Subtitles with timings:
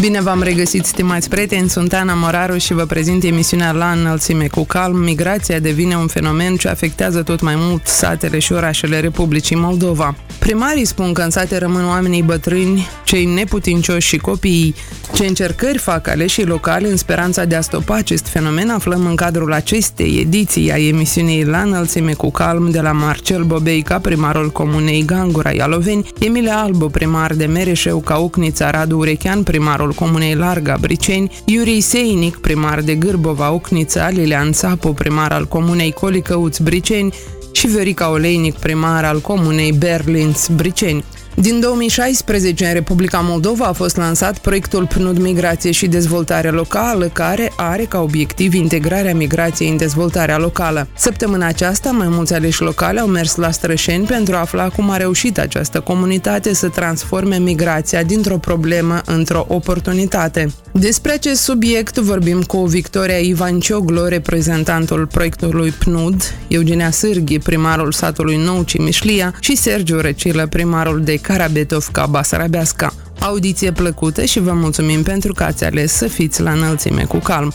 [0.00, 4.64] Bine v-am regăsit, stimați prieteni, sunt Ana Moraru și vă prezint emisiunea La înălțime cu
[4.64, 4.96] calm.
[4.96, 10.16] Migrația devine un fenomen ce afectează tot mai mult satele și orașele Republicii Moldova.
[10.38, 14.74] Primarii spun că în sate rămân oamenii bătrâni, cei neputincioși și copiii.
[15.14, 19.52] Ce încercări fac aleșii locale în speranța de a stopa acest fenomen aflăm în cadrul
[19.52, 25.50] acestei ediții a emisiunii La înălțime cu calm de la Marcel Bobeica, primarul comunei Gangura
[25.50, 32.36] Ialoveni, Emilia Albu, primar de Mereșeu, Caucnița, Radu Urechean, primarul comunei Larga Briceni, Iurii Seinic,
[32.36, 37.14] primar de Gârbova Ucnița, Lilian Țapu, primar al comunei Colicăuți Briceni,
[37.52, 41.04] și Viorica Oleinic, primar al comunei Berlins Briceni.
[41.40, 47.52] Din 2016, în Republica Moldova a fost lansat proiectul PNUD Migrație și Dezvoltare Locală, care
[47.56, 50.88] are ca obiectiv integrarea migrației în dezvoltarea locală.
[50.96, 54.96] Săptămâna aceasta, mai mulți aleși locale au mers la Strășeni pentru a afla cum a
[54.96, 60.52] reușit această comunitate să transforme migrația dintr-o problemă într-o oportunitate.
[60.72, 68.36] Despre acest subiect vorbim cu Victoria Ivan Cioglo, reprezentantul proiectului PNUD, Eugenia Sârghi, primarul satului
[68.36, 72.92] Nou Cimișlia și Sergiu Răcilă, primarul de Carabetovca, Basarabeasca.
[73.20, 77.52] Audiție plăcută și vă mulțumim pentru că ați ales să fiți la înălțime cu calm.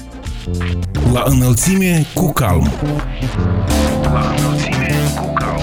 [1.13, 2.71] La înălțime cu calm.
[4.01, 5.61] La înălțime cu calm.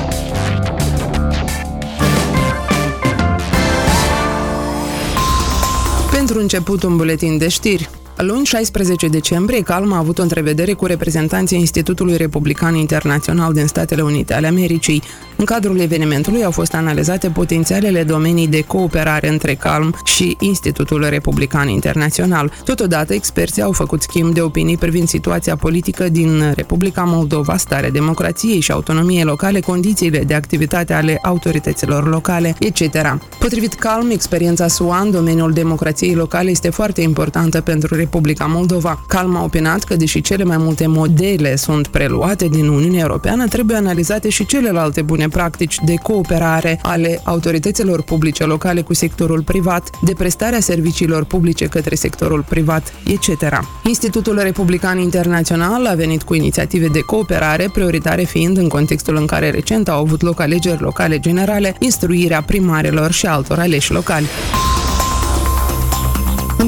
[6.12, 7.90] Pentru început un buletin de știri.
[8.22, 14.02] Luni 16 decembrie, Calm a avut o întrevedere cu reprezentanții Institutului Republican Internațional din Statele
[14.02, 15.02] Unite ale Americii.
[15.36, 21.68] În cadrul evenimentului au fost analizate potențialele domenii de cooperare între Calm și Institutul Republican
[21.68, 22.52] Internațional.
[22.64, 28.60] Totodată, experții au făcut schimb de opinii privind situația politică din Republica Moldova, starea democrației
[28.60, 33.18] și autonomiei locale, condițiile de activitate ale autorităților locale, etc.
[33.38, 39.04] Potrivit Calm, experiența SUA în domeniul democrației locale este foarte importantă pentru Republica Republica Moldova.
[39.06, 43.76] Calm a opinat că, deși cele mai multe modele sunt preluate din Uniunea Europeană, trebuie
[43.76, 50.12] analizate și celelalte bune practici de cooperare ale autorităților publice locale cu sectorul privat, de
[50.12, 53.60] prestarea serviciilor publice către sectorul privat, etc.
[53.84, 59.50] Institutul Republican Internațional a venit cu inițiative de cooperare, prioritare fiind în contextul în care
[59.50, 64.26] recent au avut loc alegeri locale generale, instruirea primarilor și altor aleși locali.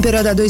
[0.03, 0.41] În perioada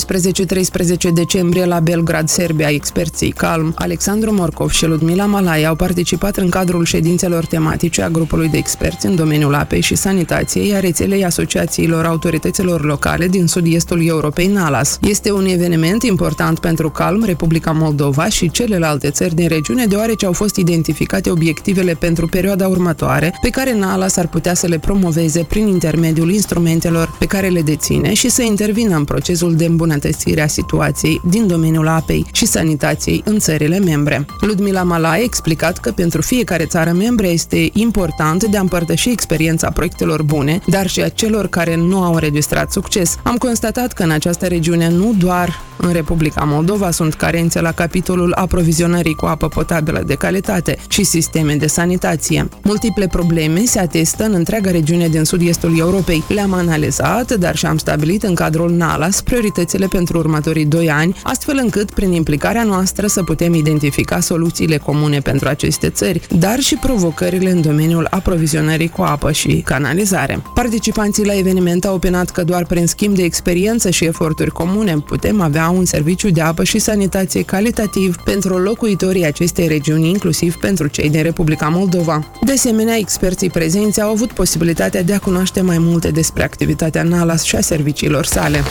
[1.10, 6.50] 12-13 decembrie la Belgrad, Serbia, experții Calm, Alexandru Morcov și Ludmila Malai au participat în
[6.50, 12.06] cadrul ședințelor tematice a grupului de experți în domeniul apei și sanitației a rețelei asociațiilor
[12.06, 14.98] autorităților locale din sud-estul Europei NALAS.
[15.02, 20.34] Este un eveniment important pentru Calm, Republica Moldova și celelalte țări din regiune, deoarece au
[20.34, 25.68] fost identificate obiectivele pentru perioada următoare, pe care NALAS ar putea să le promoveze prin
[25.68, 30.48] intermediul instrumentelor pe care le deține și să intervină în proces procesul de îmbunătățire a
[30.48, 34.26] situației din domeniul apei și sanitației în țările membre.
[34.40, 39.70] Ludmila Mala a explicat că pentru fiecare țară membre este important de a împărtăși experiența
[39.70, 43.16] proiectelor bune, dar și a celor care nu au înregistrat succes.
[43.24, 48.34] Am constatat că în această regiune nu doar în Republica Moldova sunt carențe la capitolul
[48.36, 52.50] aprovizionării cu apă potabilă de calitate și sisteme de sanitație.
[52.64, 56.24] Multiple probleme se atestă în întreaga regiune din sud-estul Europei.
[56.28, 61.60] Le-am analizat, dar și am stabilit în cadrul NALAS prioritățile pentru următorii doi ani, astfel
[61.62, 67.52] încât, prin implicarea noastră, să putem identifica soluțiile comune pentru aceste țări, dar și provocările
[67.52, 70.42] în domeniul aprovizionării cu apă și canalizare.
[70.54, 75.42] Participanții la eveniment au opinat că doar prin schimb de experiență și eforturi comune putem
[75.42, 81.10] avea un serviciu de apă și sanitație calitativ pentru locuitorii acestei regiuni, inclusiv pentru cei
[81.10, 82.32] din Republica Moldova.
[82.46, 87.44] De asemenea, experții prezenți au avut posibilitatea de a cunoaște mai multe despre activitatea NALAS
[87.44, 88.64] și a serviciilor sale.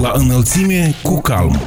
[0.00, 1.58] La înălțime cu calm.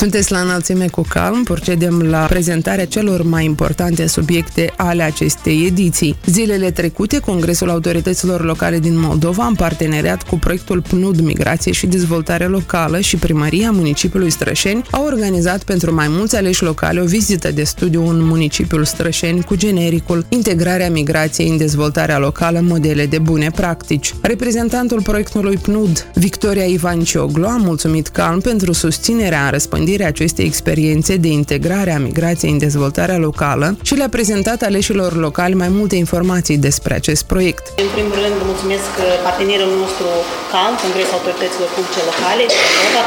[0.00, 6.16] Sunteți la înălțime cu calm, procedem la prezentarea celor mai importante subiecte ale acestei ediții.
[6.26, 12.44] Zilele trecute, Congresul Autorităților Locale din Moldova, în parteneriat cu proiectul PNUD Migrație și Dezvoltare
[12.44, 17.62] Locală și Primăria Municipiului Strășeni, au organizat pentru mai mulți aleși locale o vizită de
[17.62, 24.14] studiu în municipiul Strășeni cu genericul Integrarea migrației în dezvoltarea locală, modele de bune practici.
[24.20, 30.46] Reprezentantul proiectului PNUD, Victoria Ivan Cioglu, a mulțumit calm pentru susținerea în răspândirea răspândirea acestei
[30.52, 35.96] experiențe de integrare a migrației în dezvoltarea locală și le-a prezentat aleșilor locali mai multe
[36.04, 37.64] informații despre acest proiect.
[37.84, 38.90] În primul rând, mulțumesc
[39.28, 40.08] partenerul nostru
[40.52, 42.44] CAN, Congresul Autorităților Publice Locale,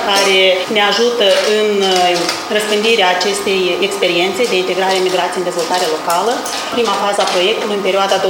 [0.09, 0.39] care
[0.75, 1.27] ne ajută
[1.59, 1.93] în uh,
[2.57, 6.33] răspândirea acestei experiențe de integrare migrației în dezvoltare locală.
[6.75, 8.27] Prima fază a proiectului, în perioada 2016-2018,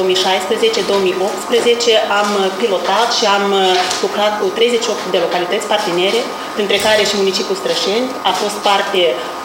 [2.21, 2.29] am
[2.61, 3.61] pilotat și am uh,
[4.05, 6.19] lucrat cu 38 de localități partenere,
[6.57, 8.07] printre care și municipiul Strășeni.
[8.29, 9.01] A fost parte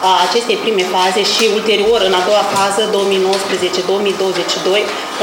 [0.09, 2.97] a acestei prime faze și ulterior, în a doua fază, 2019-2022,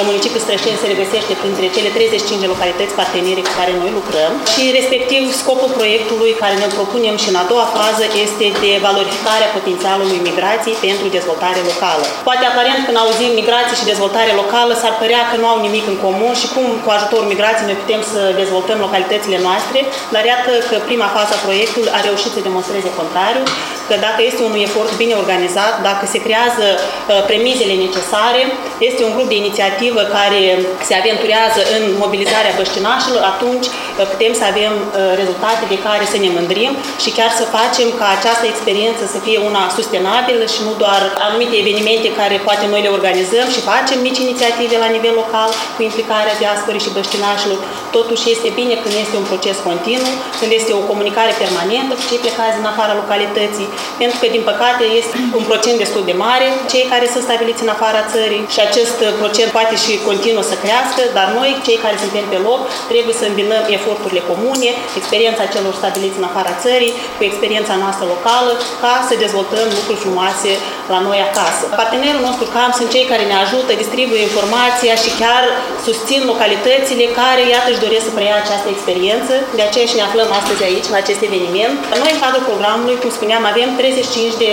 [0.10, 4.64] municipiul Strășeni se regăsește printre cele 35 de localități partenere cu care noi lucrăm și
[4.78, 10.20] respectiv scopul proiectului care ne propunem și în a doua fază este de valorificarea potențialului
[10.30, 12.04] migrației pentru dezvoltare locală.
[12.28, 15.98] Poate aparent când auzim migrație și dezvoltare locală s-ar părea că nu au nimic în
[16.06, 19.80] comun și cum cu ajutorul migrației noi putem să dezvoltăm localitățile noastre,
[20.14, 23.48] dar iată că prima fază a proiectului a reușit să demonstreze contrariul,
[23.90, 28.42] că dacă este un efort bine organizat, dacă se creează uh, premizele necesare,
[28.90, 30.42] este un grup de inițiativă care
[30.88, 34.90] se aventurează în mobilizarea băștinașilor, atunci uh, putem să avem uh,
[35.22, 36.72] rezultate de care să ne mândrim
[37.04, 41.56] și chiar să facem ca această experiență să fie una sustenabilă și nu doar anumite
[41.64, 46.40] evenimente care poate noi le organizăm și facem mici inițiative la nivel local cu implicarea
[46.42, 47.60] diasporii și băștinașilor.
[47.98, 52.24] Totuși este bine când este un proces continuu, când este o comunicare permanentă cu cei
[52.24, 53.68] plecați în afara localității,
[54.02, 57.72] pentru că, din păcate, este un procent destul de mare, cei care sunt stabiliți în
[57.76, 62.26] afara țării și acest procent poate și continuă să crească, dar noi, cei care suntem
[62.34, 62.62] pe loc,
[62.92, 64.70] trebuie să îmbinăm eforturile comune,
[65.00, 70.52] experiența celor stabiliți în afara țării, cu experiența noastră locală, ca să dezvoltăm lucruri frumoase
[70.94, 71.64] la noi acasă.
[71.82, 75.44] Partenerul nostru CAM sunt cei care ne ajută, distribuie informația și chiar
[75.88, 79.34] susțin localitățile care, iată, își doresc să preia această experiență.
[79.58, 81.76] De aceea și ne aflăm astăzi aici, la acest eveniment.
[82.02, 84.52] Noi, în cadrul programului, cum spuneam, avem 35 de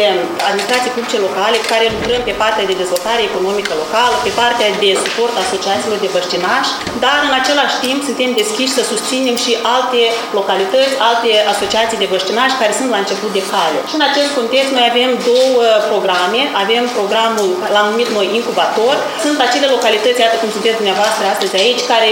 [0.48, 4.90] administrații publice locale cu care lucrăm pe partea de dezvoltare economică locală, pe partea de
[5.04, 6.70] suport asociațiilor de bărcinași,
[7.04, 10.00] dar în același timp suntem deschiși să susținem și alte
[10.38, 13.78] localități, alte asociații de bărcinași care sunt la început de cale.
[13.90, 16.40] Și în acest context noi avem două programe.
[16.64, 18.94] Avem programul, l-am numit noi incubator.
[19.24, 22.10] Sunt acele localități, iată cum sunteți dumneavoastră astăzi aici, care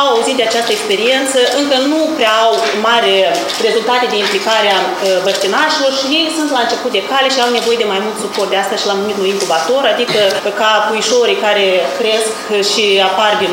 [0.00, 2.52] au auzit de această experiență, încă nu prea au
[2.88, 3.14] mare
[3.66, 4.80] rezultate de implicare a
[5.26, 8.48] bărcinașilor și ei sunt la început de cale și au nevoie de mai mult suport.
[8.52, 10.20] De asta și l-am numit noi incubator, adică
[10.60, 11.66] ca puișorii care
[11.98, 12.34] cresc
[12.70, 13.52] și apar din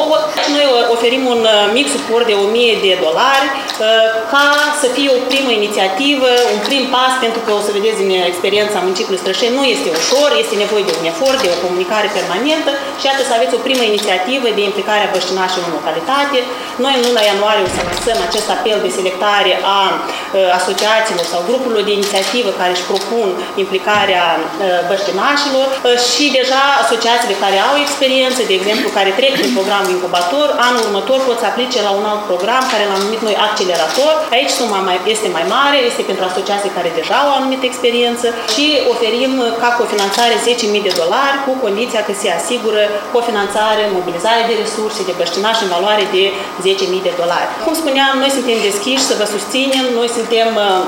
[0.00, 0.16] ouă.
[0.44, 0.66] Și noi
[0.96, 4.46] oferim un uh, mic suport de 1000 de dolari uh, ca
[4.82, 8.84] să fie o primă inițiativă, un prim pas, pentru că o să vedeți din experiența
[8.86, 13.04] municipiului Strășeni, nu este ușor, este nevoie de un efort, de o comunicare permanentă și
[13.08, 16.38] iată să aveți o primă inițiativă de implicare a băștinașilor în localitate.
[16.84, 21.40] Noi în luna ianuarie o să lansăm acest apel de selectare a uh, asociațiilor sau
[21.48, 22.18] grupurilor de inițiativă
[22.60, 23.28] care își propun
[23.64, 24.42] implicarea uh,
[24.90, 25.80] băștinașilor uh,
[26.10, 31.18] și deja asociațiile care au experiență, de exemplu, care trec prin programul incubator, anul următor
[31.28, 34.12] pot să aplice la un alt program care l-am numit noi accelerator.
[34.36, 38.26] Aici suma mai, este mai mare, este pentru asociații care deja au o anumită experiență
[38.54, 38.64] și
[38.94, 39.32] oferim
[39.62, 42.82] ca cofinanțare 10.000 de dolari cu condiția că se asigură
[43.14, 46.24] cofinanțare, mobilizare de resurse, de băștinași în valoare de
[46.64, 47.48] 10.000 de dolari.
[47.64, 50.82] Cum spuneam, noi suntem deschiși să vă susținem, noi suntem uh,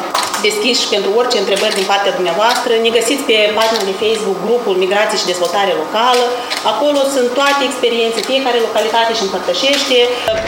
[0.46, 2.72] deschiși pentru orice întrebări din partea dumneavoastră.
[2.84, 6.24] Ne găsiți pe pagina de Facebook, grupul Migrație și Dezvoltare Locală.
[6.72, 9.98] Acolo sunt toate experiențe, fiecare localitate și împărtășește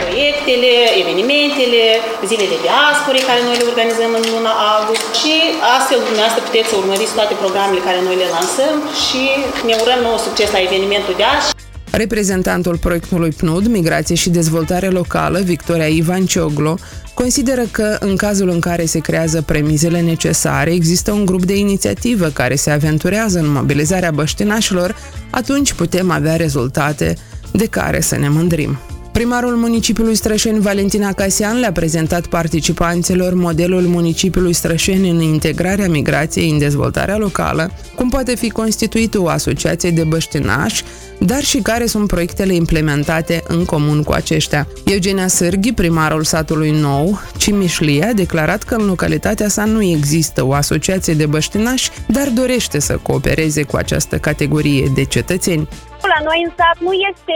[0.01, 1.83] proiectele, evenimentele,
[2.29, 5.33] zilele diaspore care noi le organizăm în luna august și
[5.75, 9.23] astfel dumneavoastră puteți să urmăriți toate programele care noi le lansăm și
[9.67, 11.64] ne urăm nou succes la evenimentul de azi.
[11.97, 16.77] Reprezentantul proiectului PNUD, Migrație și Dezvoltare Locală, Victoria Ivan Cioglo,
[17.13, 22.27] consideră că în cazul în care se creează premizele necesare, există un grup de inițiativă
[22.27, 24.95] care se aventurează în mobilizarea băștinașilor,
[25.29, 27.15] atunci putem avea rezultate
[27.51, 28.79] de care să ne mândrim.
[29.15, 36.57] Primarul municipiului Strășeni, Valentina Casian, le-a prezentat participanților modelul municipiului Strășeni în integrarea migrației în
[36.57, 40.83] dezvoltarea locală, cum poate fi constituită o asociație de băștinași,
[41.19, 44.67] dar și care sunt proiectele implementate în comun cu aceștia.
[44.85, 50.53] Eugenia Sârghi, primarul satului nou, Cimișlie, a declarat că în localitatea sa nu există o
[50.53, 55.67] asociație de băștinași, dar dorește să coopereze cu această categorie de cetățeni.
[56.13, 57.35] La noi în sat nu este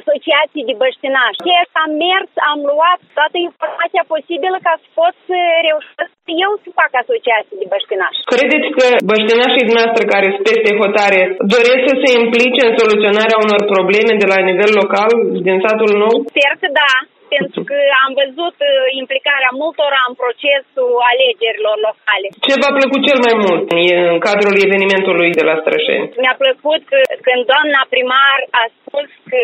[0.00, 1.42] asociații de băștinași.
[1.46, 6.68] Chiar am mers, am luat toată informația posibilă ca să pot să reușesc eu să
[6.80, 8.18] fac asociații de băștinași.
[8.34, 11.20] Credeți că băștinașii dumneavoastră care sunt peste hotare
[11.54, 15.10] doresc să se implice în soluționarea unor probleme de la nivel local
[15.46, 16.14] din satul nou?
[16.32, 16.92] Sper că da
[17.36, 22.26] pentru că am văzut uh, implicarea multora în procesul alegerilor locale.
[22.46, 26.06] Ce v-a plăcut cel mai mult în cadrul evenimentului de la Strășeni?
[26.22, 26.84] Mi-a plăcut
[27.26, 29.42] când doamna primar a spus că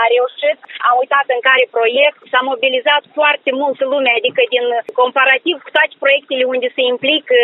[0.00, 0.58] a reușit,
[0.88, 4.66] a uitat în care proiect, s-a mobilizat foarte mult lume, adică din
[5.00, 7.38] comparativ cu toate proiectele unde se implică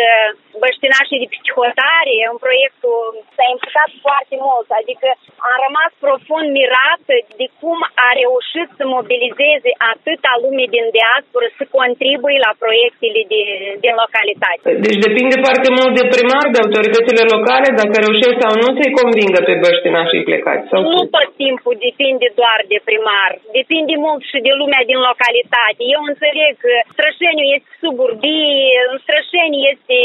[0.63, 2.99] băștinașii de psihotare, în proiectul
[3.35, 5.07] s-a implicat foarte mult, adică
[5.47, 7.03] am rămas profund mirat
[7.39, 7.77] de cum
[8.07, 13.41] a reușit să mobilizeze atâta lume din diaspora să contribuie la proiectele de,
[13.83, 14.63] din localitate.
[14.85, 19.39] Deci depinde foarte mult de primar, de autoritățile locale, dacă reușesc sau nu să-i convingă
[19.47, 20.65] pe băștinașii plecați.
[20.71, 23.31] Sau nu tot timpul depinde doar de primar.
[23.59, 25.81] Depinde mult și de lumea din localitate.
[25.95, 29.97] Eu înțeleg că Strășeniu este suburbii, în Strășeni este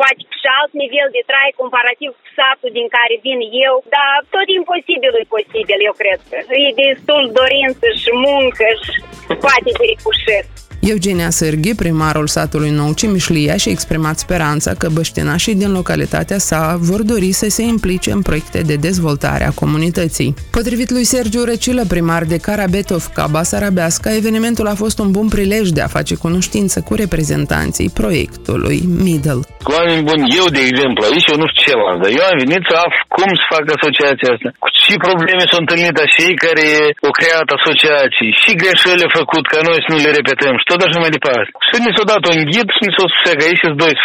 [0.00, 4.48] poate și alt nivel de trai comparativ cu satul din care vin eu, dar tot
[4.58, 6.20] imposibil e posibil, eu cred.
[6.64, 8.92] E destul dorință și muncă și
[9.44, 10.69] poate de reușit.
[10.80, 17.02] Eugenia Sârghi, primarul satului Nou Cimișlia, și-a exprimat speranța că băștinașii din localitatea sa vor
[17.02, 20.34] dori să se implice în proiecte de dezvoltare a comunității.
[20.50, 25.68] Potrivit lui Sergiu Răcilă, primar de Carabetov, Cabas Arabeasca, evenimentul a fost un bun prilej
[25.68, 29.42] de a face cunoștință cu reprezentanții proiectului Middle.
[29.76, 32.62] Oameni buni, eu de exemplu, aici eu nu știu ce la, dar eu am venit
[32.70, 36.66] să aflu cum să fac asociația asta, cu ce probleme s-au întâlnit a cei care
[37.06, 41.00] au creat asociații, și greșelile făcut ca noi să nu le repetăm și tot așa
[41.04, 41.50] mai departe.
[41.68, 44.00] Și mi s-a dat un ghid și mi s-a spus că aici sunt 12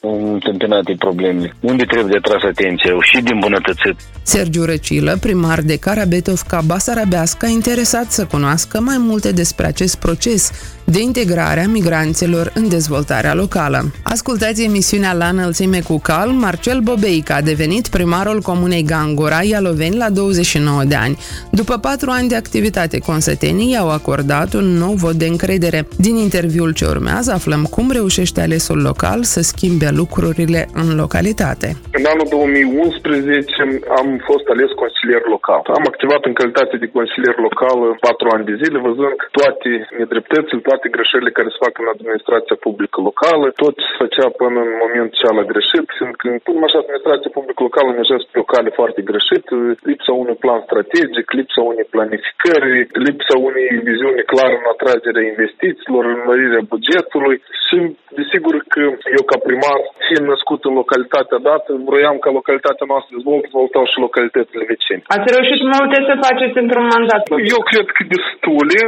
[0.00, 1.52] întâmpinate probleme.
[1.60, 3.96] Unde trebuie de tras atenția și din bunătățit.
[4.22, 10.72] Sergiu Răcilă, primar de Carabetov ca Basarabeasca, interesat să cunoască mai multe despre acest proces
[10.84, 13.92] de integrare a migranților în dezvoltarea locală.
[14.02, 16.36] Ascultați emisiunea La înălțime cu calm.
[16.36, 21.18] Marcel Bobeica a devenit primarul comunei Gangura, Ialoveni, la 29 de ani.
[21.50, 22.98] După patru ani de activitate,
[23.44, 25.80] consătenii i-au acordat un nou vot de încredere.
[26.06, 31.68] Din interviul ce urmează, aflăm cum reușește alesul local să schimbe lucrurile în localitate.
[31.98, 35.62] În anul 2011 am fost ales consilier local.
[35.78, 39.70] Am activat în calitate de consilier local patru ani de zile, văzând toate
[40.00, 44.74] nedreptățile, toate greșelile care se fac în administrația publică locală, tot se făcea până în
[44.84, 49.00] momentul ce a greșit, fiindcă până așa administrația publică locală mergea pe o cale foarte
[49.10, 49.52] greșită,
[49.88, 52.70] lipsa unui plan strategic, lipsa unei planificări,
[53.06, 57.36] lipsa unei viziuni clare în atragerea investițiilor, în mărirea bugetului
[57.66, 57.76] și
[58.18, 58.82] desigur că
[59.18, 64.04] eu ca primar, fiind născut în localitatea dată, vroiam ca localitatea noastră să dezvoltau și
[64.06, 65.02] localitățile vecine.
[65.16, 67.22] Ați reușit multe să faceți într-un mandat?
[67.54, 68.80] Eu cred că destule.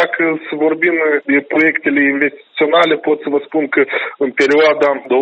[0.00, 0.96] Dacă să vorbim
[1.32, 3.82] de proiectele investiționale, pot să vă spun că
[4.24, 5.12] în perioada 2015-2019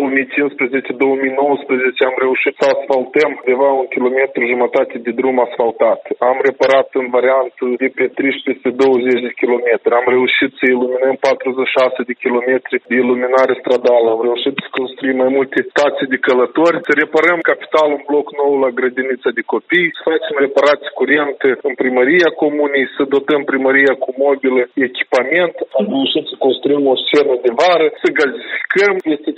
[2.10, 6.00] am reușit să asfaltăm undeva un kilometru jumătate de drum asfaltat.
[6.30, 9.98] Am reparat în variantă de pe 13 20 de kilometri.
[10.00, 14.08] Am reușit să iluminăm 46 de kilometri de iluminare stradală.
[14.10, 18.52] Am reușit să construim mai multe stații de călători, să reparăm capital un bloc nou
[18.64, 24.10] la grădinița de copii, să facem reparații curente în primăria comunei, să dotăm primăria cu
[24.24, 25.54] mobilă, echipament.
[25.78, 29.30] Am reușit să construim o scenă de vară, să gazificăm peste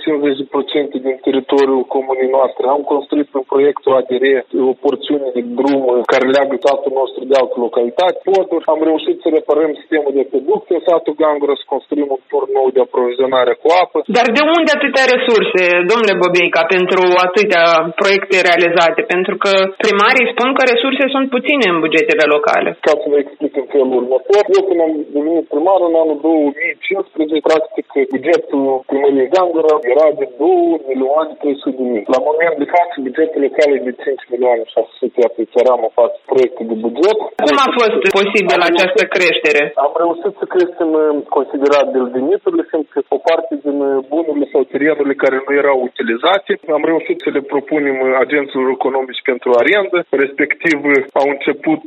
[0.97, 2.63] 50% din teritoriul comunii noastre.
[2.65, 4.25] Am construit un proiectul ADR
[4.71, 8.69] o porțiune de drum care leagă satul nostru de altă localitate, poduri.
[8.73, 12.67] Am reușit să reparăm sistemul de producție în satul Gangură, să construim un tur nou
[12.75, 13.97] de aprovizionare cu apă.
[14.17, 17.65] Dar de unde atâtea resurse, domnule Bobeica, pentru atâtea
[18.01, 18.99] proiecte realizate?
[19.13, 19.51] Pentru că
[19.83, 22.69] primarii spun că resurse sunt puține în bugetele locale.
[22.87, 27.49] Ca să vă explic în felul următor, eu când am devenit primar în anul 2015,
[27.49, 32.05] practic bugetul primăriei Gangura era de 2 milioane 300 de mii.
[32.15, 36.17] La moment de față, bugetul local e de 5 milioane 600, iată, țăram în față
[36.29, 37.17] proiecte de buget.
[37.47, 39.61] Cum a fost posibil această creștere?
[39.85, 41.05] Am reușit să creștem uh,
[41.37, 46.83] considerabil veniturile, fiindcă o parte din uh, bunurile sau terenurile care nu erau utilizate, am
[46.91, 50.77] reușit să le propunem uh, agenților economici pentru arendă, respectiv
[51.21, 51.83] au început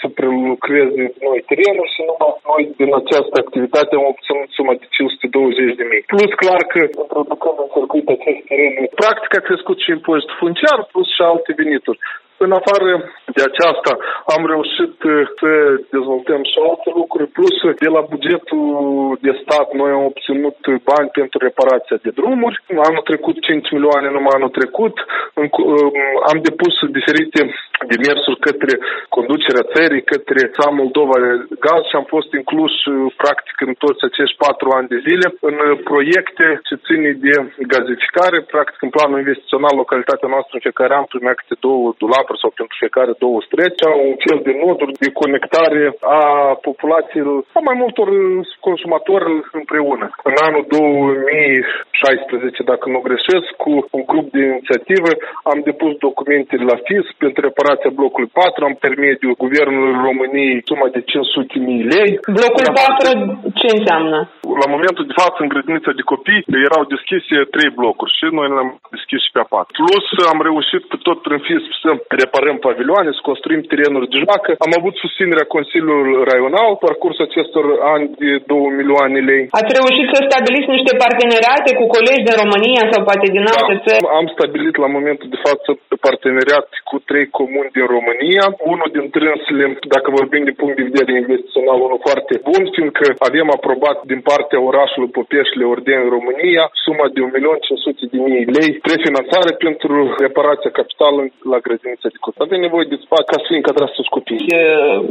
[0.00, 5.78] să prelucreze noi terenuri și numai noi din această activitate am obținut suma de 520
[5.80, 6.04] de mii.
[6.12, 8.72] Plus clar că introducând în circuit acest teren,
[9.02, 11.98] practic a crescut și impozitul funciar plus și alte venituri.
[12.36, 12.90] În afară
[13.36, 13.92] de aceasta,
[14.34, 15.50] am reușit uh, să
[15.96, 18.64] dezvoltăm și alte lucruri, plus de la bugetul
[19.26, 20.58] de stat noi am obținut
[20.90, 22.56] bani pentru reparația de drumuri.
[22.88, 24.96] Anul trecut 5 milioane, numai anul trecut.
[25.34, 25.48] Um,
[26.30, 27.40] am depus diferite
[27.92, 28.72] demersuri către
[29.16, 31.16] conducerea țării, către țara Moldova
[31.64, 35.56] Gaz și am fost inclus uh, practic în toți acești patru ani de zile în
[35.60, 37.34] uh, proiecte ce ține de
[37.72, 41.86] gazificare, practic în planul investițional localitatea noastră în fiecare an primea câte două
[42.24, 46.20] dulapuri sau pentru fiecare două străzi, un fel de noduri de conectare a
[46.68, 47.24] populației,
[47.58, 48.08] a mai multor
[48.66, 49.28] consumatori
[49.60, 50.06] împreună.
[50.30, 50.64] În anul
[52.04, 55.10] 2016, dacă nu greșesc, cu un grup de inițiativă
[55.50, 61.00] am depus documente la FIS pentru reparația blocului 4, am intermediul Guvernului României suma de
[61.00, 62.10] 500 mii lei.
[62.38, 62.68] Blocul
[63.02, 64.18] 4 ce înseamnă?
[64.62, 68.70] La momentul de față, în grădinița de copii, erau deschise trei blocuri și noi le-am
[68.94, 69.74] deschis și pe a patru.
[69.82, 71.90] Plus, am reușit tot prin FIS să
[72.22, 74.50] reparăm pavilioane, să construim terenuri de joacă.
[74.66, 79.44] Am avut susținerea Consiliului Raional, parcursul acestor ani de 2 milioane lei.
[79.60, 83.82] Ați reușit să stabiliți niște parteneriate cu colegi din România sau poate din alte da,
[83.86, 84.02] țări?
[84.20, 85.68] Am stabilit la momentul de față
[86.06, 88.44] parteneriat cu trei comuni din România.
[88.72, 93.46] Unul din trânsele, dacă vorbim din punct de vedere investițional, unul foarte bun, fiindcă avem
[93.56, 101.20] aprobat din partea orașului Popeșle Orden România suma de 1.500.000 lei prefinanțare pentru reparația capitală
[101.52, 102.44] la grădinița de copii.
[102.46, 104.48] Avem nevoie de spațiu ca să fie încadrați toți copiii.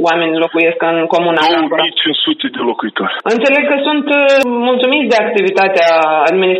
[0.07, 3.13] Oameni locuiesc în comuna 2500 de locuitori.
[3.35, 4.23] Înțeleg că sunt uh,
[4.69, 5.89] mulțumiți de activitatea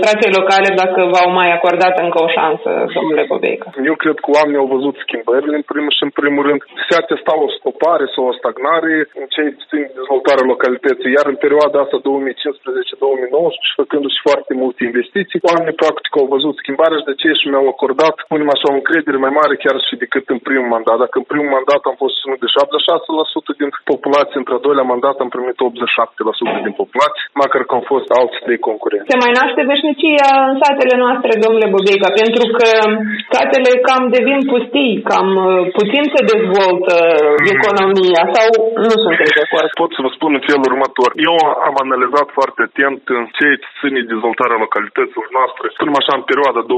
[0.04, 3.70] administrației locale dacă v-au mai acordat încă o șansă, domnule Bobeica.
[3.90, 6.62] Eu cred că oamenii au văzut schimbările în primul și în primul rând.
[6.88, 11.78] Se atesta o stopare sau o stagnare în ce țin dezvoltarea localității, iar în perioada
[11.82, 17.46] asta 2015-2019, făcându-și foarte multe investiții, oamenii practic au văzut schimbarea și de ce și
[17.52, 20.98] mi-au acordat, punem așa, o încredere mai mare chiar și decât în primul mandat.
[21.06, 22.50] Dacă în primul mandat am fost susținut de
[23.56, 25.58] 76% din populație, într-al doilea mandat am primit
[26.60, 29.12] 87% din populație, măcar că au fost alți trei concurenți.
[29.14, 29.62] Se mai naște
[29.94, 32.70] veșnicia în satele noastre, domnule Bobeica, pentru că
[33.34, 35.48] satele cam devin pustii, cam uh,
[35.78, 37.48] puțin se dezvoltă mm.
[37.56, 38.48] economia sau
[38.86, 39.68] nu sunteți de acord?
[39.84, 41.10] Pot să vă spun în felul următor.
[41.30, 41.36] Eu
[41.70, 43.48] am analizat foarte atent în ce
[43.80, 46.76] ține dezvoltarea localităților noastre, spunem așa, în perioada 2011-2019.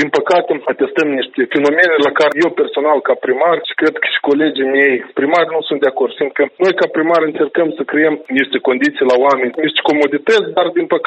[0.00, 4.20] Din păcate, atestăm niște fenomene la care eu personal, ca primar, și cred că și
[4.30, 6.12] colegii mei primari nu sunt de acord.
[6.20, 10.86] Fiindcă noi, ca primar, încercăm să creăm niște condiții la oameni, niște comodități, dar, din
[10.86, 10.97] păcate,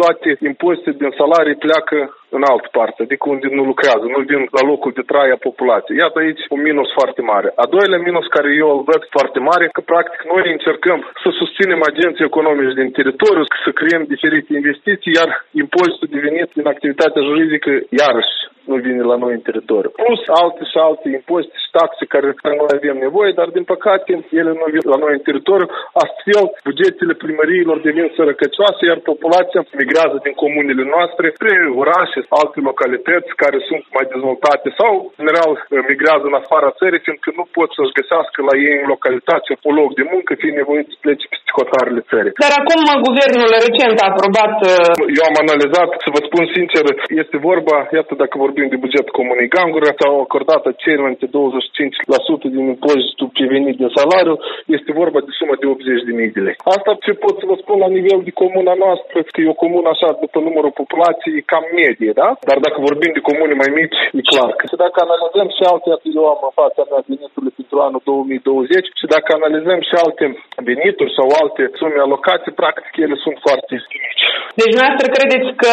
[0.00, 1.98] toate impozite din salarii pleacă
[2.36, 5.98] în altă parte, adică unde nu lucrează, nu vin la locul de trai a populației.
[5.98, 7.48] Iată aici un minus foarte mare.
[7.62, 11.80] A doilea minus care eu îl văd foarte mare, că practic noi încercăm să susținem
[11.90, 15.30] agenții economici din teritoriu, să creăm diferite investiții, iar
[15.62, 18.34] impozitul de venit din activitatea juridică, iarăși,
[18.70, 19.90] nu vine la noi în teritoriu.
[20.02, 24.10] Plus alte și alte impozite și taxe care, care noi avem nevoie, dar din păcate
[24.40, 25.68] ele nu vin la noi în teritoriu.
[26.04, 33.30] Astfel, bugetele primăriilor devin sărăcăcioase, iar populația migrează din comunele noastre spre orașe, alte localități
[33.42, 35.52] care sunt mai dezvoltate sau, în general,
[35.92, 39.90] migrează în afara țării, fiindcă nu pot să-și găsească la ei în localitate un loc
[40.00, 42.36] de muncă, fie nevoit să plece peste cotarele țării.
[42.44, 44.54] Dar acum guvernul recent a aprobat...
[44.72, 46.84] Uh, Eu am analizat, să vă spun sincer,
[47.22, 53.34] este vorba, iată dacă vorbim de buget comunei Gangura, s-au acordat celelalte 25% din impozitul
[53.36, 54.36] prevenit de salariu,
[54.76, 56.56] este vorba de sumă de 80 de mii de lei.
[56.74, 59.88] Asta ce pot să vă spun la nivel de comuna noastră, că e o comună
[59.90, 62.28] așa, după numărul populației, cam medie, da?
[62.48, 64.50] Dar dacă vorbim de comune mai mici, e clar.
[64.60, 65.88] Că dacă analizăm și alte,
[66.18, 70.24] eu am în fața mea veniturile pentru anul 2020 și dacă analizăm și alte
[70.70, 74.24] venituri sau alte sume alocate, practic ele sunt foarte mici.
[74.60, 75.72] Deci noastră credeți că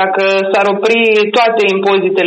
[0.00, 1.00] dacă s-ar opri
[1.38, 2.17] toate impozitele...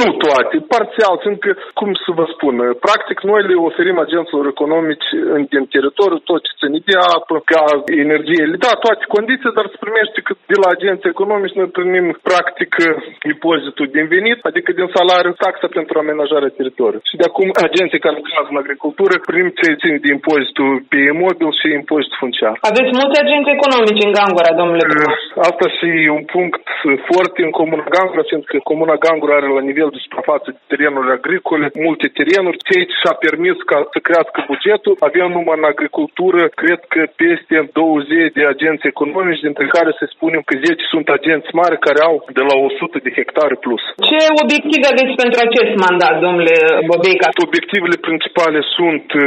[0.00, 2.54] Nu toate, parțial, fiindcă, cum să vă spun,
[2.86, 7.80] practic noi le oferim agenților economici în, din teritoriu tot ce ține de apă, gaz,
[8.06, 12.70] energie, da, toate condiții, dar se primește că de la agenții economici noi primim practic
[12.70, 12.86] aplică
[13.32, 17.08] impozitul din venit, adică din salariu, taxa pentru amenajarea teritoriului.
[17.10, 21.50] Și de acum agenții care lucrează în agricultură prim ce țin de impozitul pe imobil
[21.58, 22.54] și impozitul funciar.
[22.70, 25.18] Aveți mulți agenți economici în Gangura, domnule primar.
[25.50, 26.64] Asta și un punct
[27.10, 31.66] foarte în Comuna Gangura, fiindcă Comuna Gangura are la nivel de suprafață de terenuri agricole
[31.88, 34.94] multe terenuri, ceea ce și-a permis ca să crească bugetul.
[35.08, 40.40] Avem numai în agricultură, cred că peste 20 de agenți economici, dintre care să spunem
[40.48, 43.82] că 10 sunt agenți mari care au de la 100 de hectare plus.
[44.10, 46.56] Ce obiective aveți pentru acest mandat, domnule
[46.90, 47.28] Bobeica?
[47.48, 49.24] Obiectivele principale sunt uh,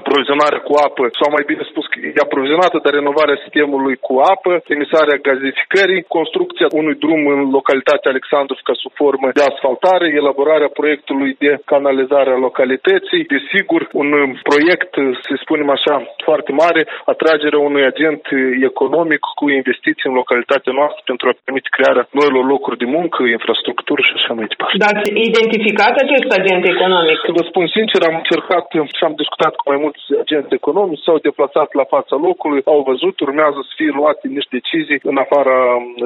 [0.00, 4.52] aprovizionarea cu apă, sau mai bine spus că e aprovizionată, dar renovarea sistemului cu apă,
[4.74, 11.50] emisarea gazificării, construcția unui drum în localitatea Alexandrovca sub formă de asfaltare, elaborarea proiectului de
[11.72, 15.94] canalizare a localității, desigur, un uh, proiect, uh, să spunem așa,
[16.28, 18.22] foarte mare, atragerea unui agent
[18.70, 24.00] economic cu investiții în localitatea noastră pentru a permite crearea noilor locuri de muncă, infrastructură
[24.08, 24.82] și așa mai departe.
[24.84, 27.16] Dar ați identificat acest agent economic?
[27.28, 28.64] Să vă spun sincer, am încercat
[28.98, 33.14] și am discutat cu mai mulți agenți economici, s-au deplasat la fața locului, au văzut,
[33.26, 35.56] urmează să fie luate niște decizii în afara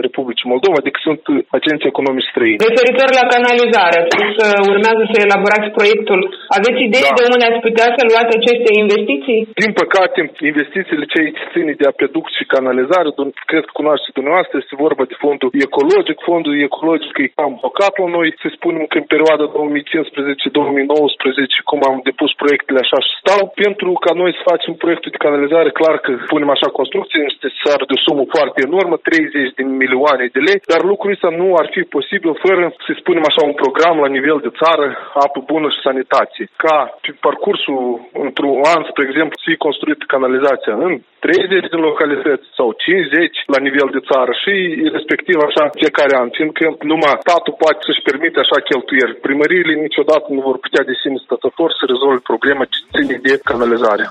[0.06, 1.22] Republicii Moldova, adică sunt
[1.58, 2.62] agenți economici străini.
[2.68, 6.20] Referitor la canalizare, ați spus că urmează să elaborați proiectul.
[6.58, 7.16] Aveți idei Da.
[7.18, 9.40] de unde ați putea să luați aceste investiții?
[9.64, 10.18] Din păcate,
[10.52, 15.04] investițiile ce aici ține de apeduct și canalizare, dun- cred că cunoașteți dumneavoastră, este vorba
[15.10, 16.16] de fondul ecologic.
[16.30, 18.28] Fondul ecologic e cam blocat la noi.
[18.42, 24.10] Să spunem că în perioada 2015-2019, cum am depus proiectele așa și stau, pentru ca
[24.22, 28.02] noi să facem proiectul de canalizare, clar că punem așa construcție, este necesar de o
[28.06, 32.32] sumă foarte enormă, 30 de milioane de lei, dar lucrul ăsta nu ar fi posibil
[32.44, 34.86] fără, să spunem așa, un program la nivel de țară,
[35.24, 36.40] apă bună și sanitate.
[36.64, 37.78] Ca pe parcursul
[38.26, 40.92] într-un an, spre exemplu, să fie construită canalizația în
[41.26, 44.54] 30 de localități sau 50 la nivel de țară și
[44.96, 49.20] respectiv așa fiecare an, fiindcă numai statul poate să-și permite așa cheltuieli.
[49.26, 54.04] Primăriile niciodată nu vor putea de sine stătător să rezolve problema ce ține de canalizare.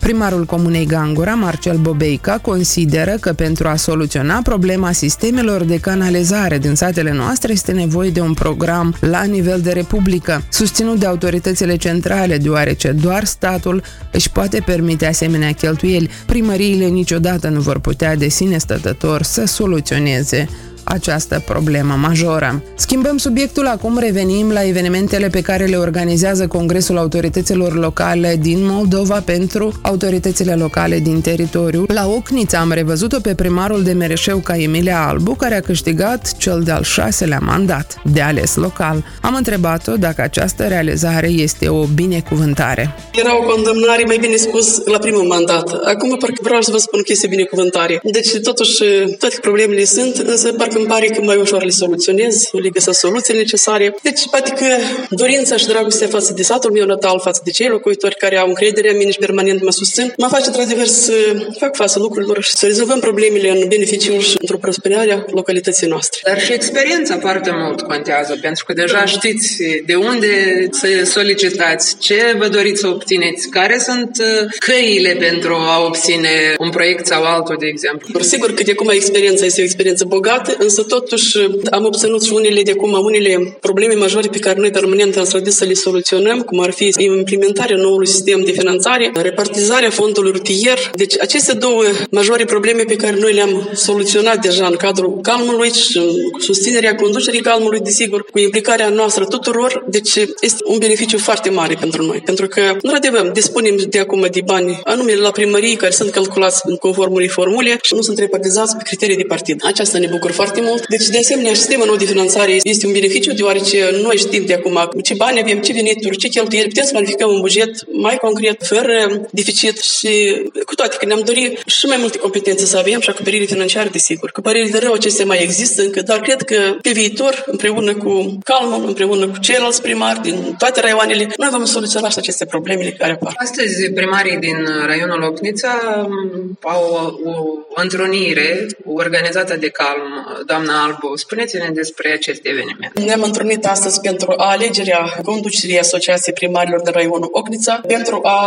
[0.00, 6.74] Primarul Comunei Gangura, Marcel Bobeica, consideră că pentru a soluționa problema sistemelor de canalizare din
[6.74, 12.36] satele noastre este nevoie de un program la nivel de republică, susținut de autoritățile centrale,
[12.36, 13.82] deoarece doar statul
[14.12, 16.10] își poate permite asemenea cheltuieli.
[16.26, 20.48] Primăriile niciodată nu vor putea de sine stătător să soluționeze
[20.84, 22.62] această problemă majoră.
[22.74, 29.22] Schimbăm subiectul acum, revenim la evenimentele pe care le organizează Congresul Autorităților Locale din Moldova
[29.24, 31.84] pentru autoritățile locale din teritoriu.
[31.88, 36.60] La Ocnița am revăzut-o pe primarul de Mereșeu ca Emilia Albu, care a câștigat cel
[36.64, 39.04] de-al șaselea mandat de ales local.
[39.20, 42.94] Am întrebat-o dacă această realizare este o binecuvântare.
[43.12, 45.68] Era o condamnare, mai bine spus, la primul mandat.
[45.84, 48.00] Acum parcă vreau să vă spun că este binecuvântare.
[48.02, 48.82] Deci, totuși,
[49.18, 53.38] toate problemele sunt, însă parcă îmi pare că mai ușor le soluționez, le găsesc soluțiile
[53.38, 53.94] necesare.
[54.02, 54.66] Deci, poate că
[55.10, 58.90] dorința și dragostea față de satul meu natal, față de cei locuitori care au încredere
[58.90, 61.12] în mine și permanent mă susțin, mă face într-adevăr să
[61.58, 66.20] fac față lucrurilor și să rezolvăm problemele în beneficiul și într-o prosperare a localității noastre.
[66.24, 69.56] Dar și experiența foarte mult contează, pentru că deja știți
[69.86, 75.84] de unde să solicitați, ce vă doriți să obțineți, care sunt uh, căile pentru a
[75.84, 78.20] obține un proiect sau altul, de exemplu.
[78.20, 81.38] Sigur că de acum experiența este o experiență bogată, însă totuși
[81.70, 85.54] am obținut și unele de acum unele probleme majore pe care noi permanent am străduit
[85.54, 90.78] să le soluționăm, cum ar fi implementarea noului sistem de finanțare, repartizarea fondului rutier.
[90.94, 96.00] Deci aceste două majore probleme pe care noi le-am soluționat deja în cadrul calmului și
[96.32, 101.76] cu susținerea conducerii calmului, desigur, cu implicarea noastră tuturor, deci este un beneficiu foarte mare
[101.80, 102.22] pentru noi.
[102.24, 106.76] Pentru că, într-adevăr, dispunem de acum de bani anume la primării care sunt calculați în
[106.76, 109.60] conform unei formule și nu sunt repartizați pe criterii de partid.
[109.64, 110.86] Aceasta ne bucur foarte mult.
[110.86, 115.00] Deci, de asemenea, sistemul nou de finanțare este un beneficiu deoarece noi știm de acum
[115.02, 119.26] ce bani avem, ce venituri, ce cheltuieli, putem să planificăm un buget mai concret, fără
[119.30, 123.44] deficit și cu toate că ne-am dorit și mai multe competențe să avem și acoperire
[123.44, 124.30] financiară, desigur.
[124.30, 128.38] Că părere de rău acestea mai există încă, dar cred că pe viitor, împreună cu
[128.44, 133.12] Calmul, împreună cu ceilalți primari din toate raioanele, noi vom soluționa și aceste probleme care
[133.12, 133.34] apar.
[133.36, 137.30] Astăzi, primarii din raionul Ocnița um, au o,
[137.68, 141.16] o întrunire organizată de Calm, doamna Albu.
[141.16, 142.98] Spuneți-ne despre acest eveniment.
[142.98, 148.38] Ne-am întrunit astăzi pentru a alegerea conducerii Asociației Primarilor de Raionul Ocnița, pentru a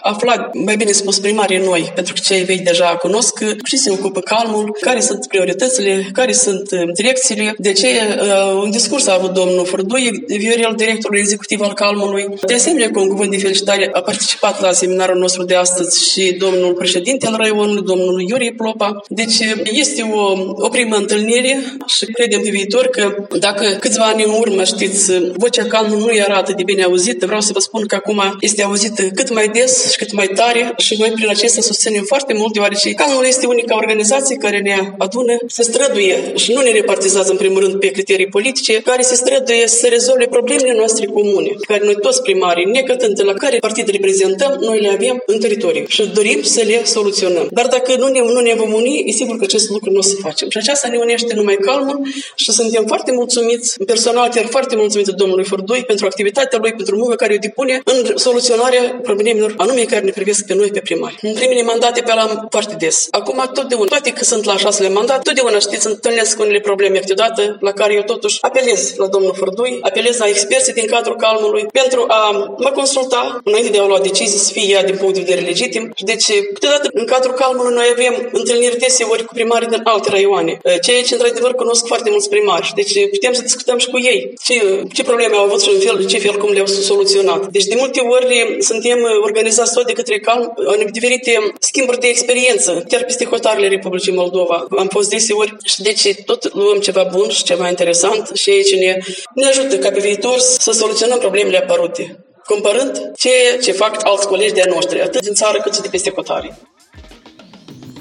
[0.00, 4.20] afla, mai bine spus, primarii noi, pentru că cei vechi deja cunosc și se ocupă
[4.20, 7.54] calmul, care sunt prioritățile, care sunt uh, direcțiile.
[7.58, 12.26] De ce uh, un discurs a avut domnul Furdui, Viorel, directorul executiv al calmului.
[12.46, 16.32] De asemenea, cu un cuvânt de felicitare, a participat la seminarul nostru de astăzi și
[16.32, 19.02] domnul președinte al raionului, domnul Iurie Plopa.
[19.08, 24.24] Deci este o, o primă întâlnire subliniere și credem pe viitor că dacă câțiva ani
[24.24, 27.86] în urmă, știți, vocea calmă nu era atât de bine auzită, vreau să vă spun
[27.86, 31.60] că acum este auzită cât mai des și cât mai tare și noi prin acesta
[31.60, 36.60] susținem foarte mult, deoarece calmul este unica organizație care ne adună, se străduie și nu
[36.60, 41.06] ne repartizează în primul rând pe criterii politice, care se străduie să rezolve problemele noastre
[41.06, 45.38] comune, care noi toți primarii, necătând de la care partid reprezentăm, noi le avem în
[45.38, 47.48] teritoriu și dorim să le soluționăm.
[47.50, 50.02] Dar dacă nu ne, nu ne vom uni, e sigur că acest lucru nu o
[50.02, 50.48] să facem.
[50.50, 52.00] Și aceasta ne unește numai calmă
[52.34, 57.14] și suntem foarte mulțumiți, personal chiar foarte mulțumiți domnului Fordui pentru activitatea lui, pentru munca
[57.14, 61.16] care o depune în soluționarea problemelor anume care ne privesc pe noi, pe primari.
[61.22, 63.06] În primele mandate pe la foarte des.
[63.10, 67.72] Acum, totdeauna, toate că sunt la șasele mandat, totdeauna știți, întâlnesc unele probleme câteodată la
[67.72, 72.30] care eu totuși apelez la domnul Fordui, apelez la experții din cadrul calmului pentru a
[72.58, 75.92] mă consulta înainte de a lua decizii să fie ea din punct de vedere legitim.
[75.98, 81.02] Deci, câteodată, în cadrul calmului, noi avem întâlniri deseori cu primarii din alte raioane, ceea
[81.02, 82.72] ce, într-adevăr, cunosc foarte mulți primari.
[82.74, 84.56] Deci, putem să discutăm și cu ei ce,
[84.92, 87.46] ce probleme au avut și în fel, ce fel, cum le-au soluționat.
[87.46, 92.84] Deci, de multe ori, suntem organizați tot de către calm în diferite schimburi de experiență,
[92.88, 94.66] chiar peste hotarele Republicii Moldova.
[94.78, 98.98] Am fost deseori și deci tot luăm ceva bun și ceva interesant și aici ne,
[99.34, 104.52] ne ajută ca pe viitor să soluționăm problemele apărute comparând ce, ce fac alți colegi
[104.52, 106.58] de-a noștri, atât din țară cât și de peste cotare.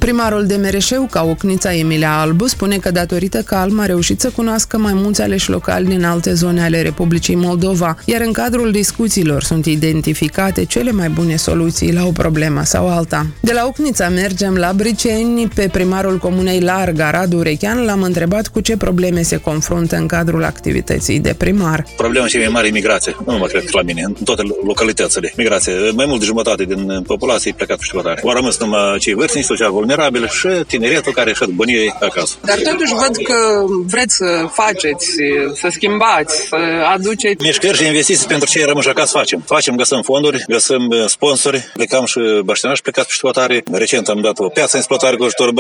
[0.06, 4.78] Primarul de Mereșeu, ca Ocnița Emilia Albu, spune că datorită calm a reușit să cunoască
[4.78, 9.66] mai mulți aleși locali din alte zone ale Republicii Moldova, iar în cadrul discuțiilor sunt
[9.66, 13.26] identificate cele mai bune soluții la o problemă sau alta.
[13.40, 18.60] De la Ocnița mergem la Briceni, pe primarul comunei Larga, Radu Urechean, l-am întrebat cu
[18.60, 21.86] ce probleme se confruntă în cadrul activității de primar.
[21.98, 23.16] Problema cea mai mare e migrație.
[23.26, 25.34] Nu mă cred că la mine, în toate localitățile.
[25.38, 25.74] Migrație.
[25.96, 29.72] Mai mult de jumătate din populație e plecat pe Au rămas numai cei vârstnici, social
[29.72, 29.94] vulnerabili
[30.30, 32.36] și tineretul care își banii acasă.
[32.42, 35.10] Dar totuși văd că vreți să faceți,
[35.54, 36.56] să schimbați, să
[36.94, 37.44] aduceți...
[37.44, 39.44] Mișcări și investiții pentru cei rămâși acasă facem.
[39.46, 43.64] Facem, găsim fonduri, găsim uh, sponsori, plecăm și băștinași plecați pe exploatare.
[43.72, 45.54] Recent am dat o piață în exploatare cu ajutorul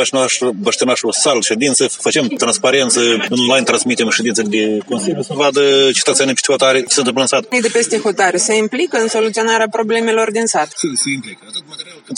[0.61, 5.61] băștinașul sală ședință, facem transparență, online transmitem ședințe de Consiliu să vadă
[5.93, 7.61] cetățenii pe exploatare ce se întâmplă în sat.
[7.61, 10.67] de peste hotare se implică în soluționarea problemelor din sat?
[10.75, 11.39] Se, se implică.
[11.47, 12.17] Atât material cât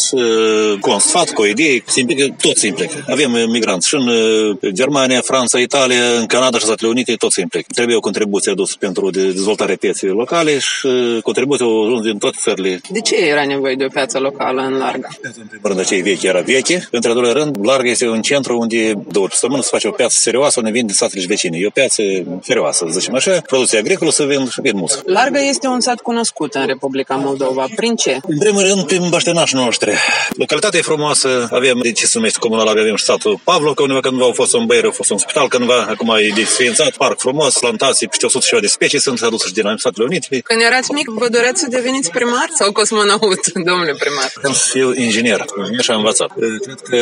[0.79, 3.05] cu un sfat, cu o idee, se implică toți se implică.
[3.09, 7.33] Avem uh, migranți și în uh, Germania, Franța, Italia, în Canada și Statele Unite, toți
[7.33, 7.67] se implică.
[7.73, 12.81] Trebuie o contribuție adusă pentru dezvoltarea pieței locale și uh, contribuția o din toate țările.
[12.89, 15.07] De ce era nevoie de o piață locală în Larga?
[15.21, 16.87] Piața, în primul rând, cei vechi era veche.
[16.91, 20.59] Între doilea rând, Larga este un centru unde două săptămâni se face o piață serioasă
[20.59, 21.57] unde vin din satele vecine.
[21.57, 22.01] E o piață
[22.41, 23.41] serioasă, să zicem așa.
[23.45, 24.97] Producția agricolă să vin și vin mulți.
[25.05, 27.65] Larga este un sat cunoscut în Republica Moldova.
[27.75, 28.17] Prin ce?
[28.27, 29.91] În primul rând, prin baștenașii noștri.
[30.35, 34.25] Localitatea e frumoasă, avem de ce se numește comunal, avem și satul Pavlovca, unde cândva
[34.25, 38.07] au fost un băier, au fost un spital cândva, acum e desființat, parc frumos, plantații,
[38.07, 40.39] peste 100 și de specii sunt aduse și din Statele Unite.
[40.43, 44.31] Când erați mic, vă doreați să deveniți primar sau cosmonaut, domnule primar?
[44.35, 45.45] Vreau să fiu inginer,
[45.81, 46.31] și am învățat.
[46.61, 46.99] Cred că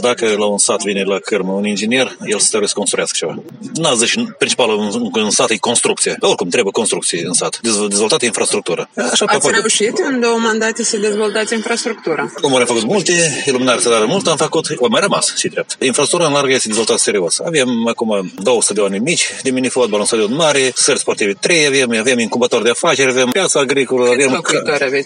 [0.00, 3.42] dacă la un sat vine la cărmă un inginer, el să trebuie să construiască ceva.
[3.74, 6.16] N-a zis, principalul în, în sat e construcție.
[6.20, 7.60] Oricum, trebuie construcție în sat.
[7.88, 8.88] Dezvoltată infrastructură.
[9.12, 12.32] Așa Ați reușit în două mandate să dezvoltați infrastructura?
[12.40, 15.76] Cum am făcut multe, iluminare solară mult am făcut, o mai rămas și drept.
[15.80, 17.38] Infrastructura în largă este dezvoltată serios.
[17.40, 22.18] Avem acum două stadioane mici de mini-fotbal, un stadion mare, sări sportive 3, avem, avem
[22.18, 24.42] incubator de afaceri, avem piața agricolă, avem...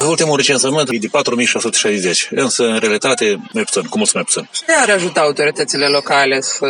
[0.09, 4.49] Ultimul recensământ e de 4660, însă în realitate mai puțin, cu mult mai puțin.
[4.53, 6.67] Ce ar ajuta autoritățile locale să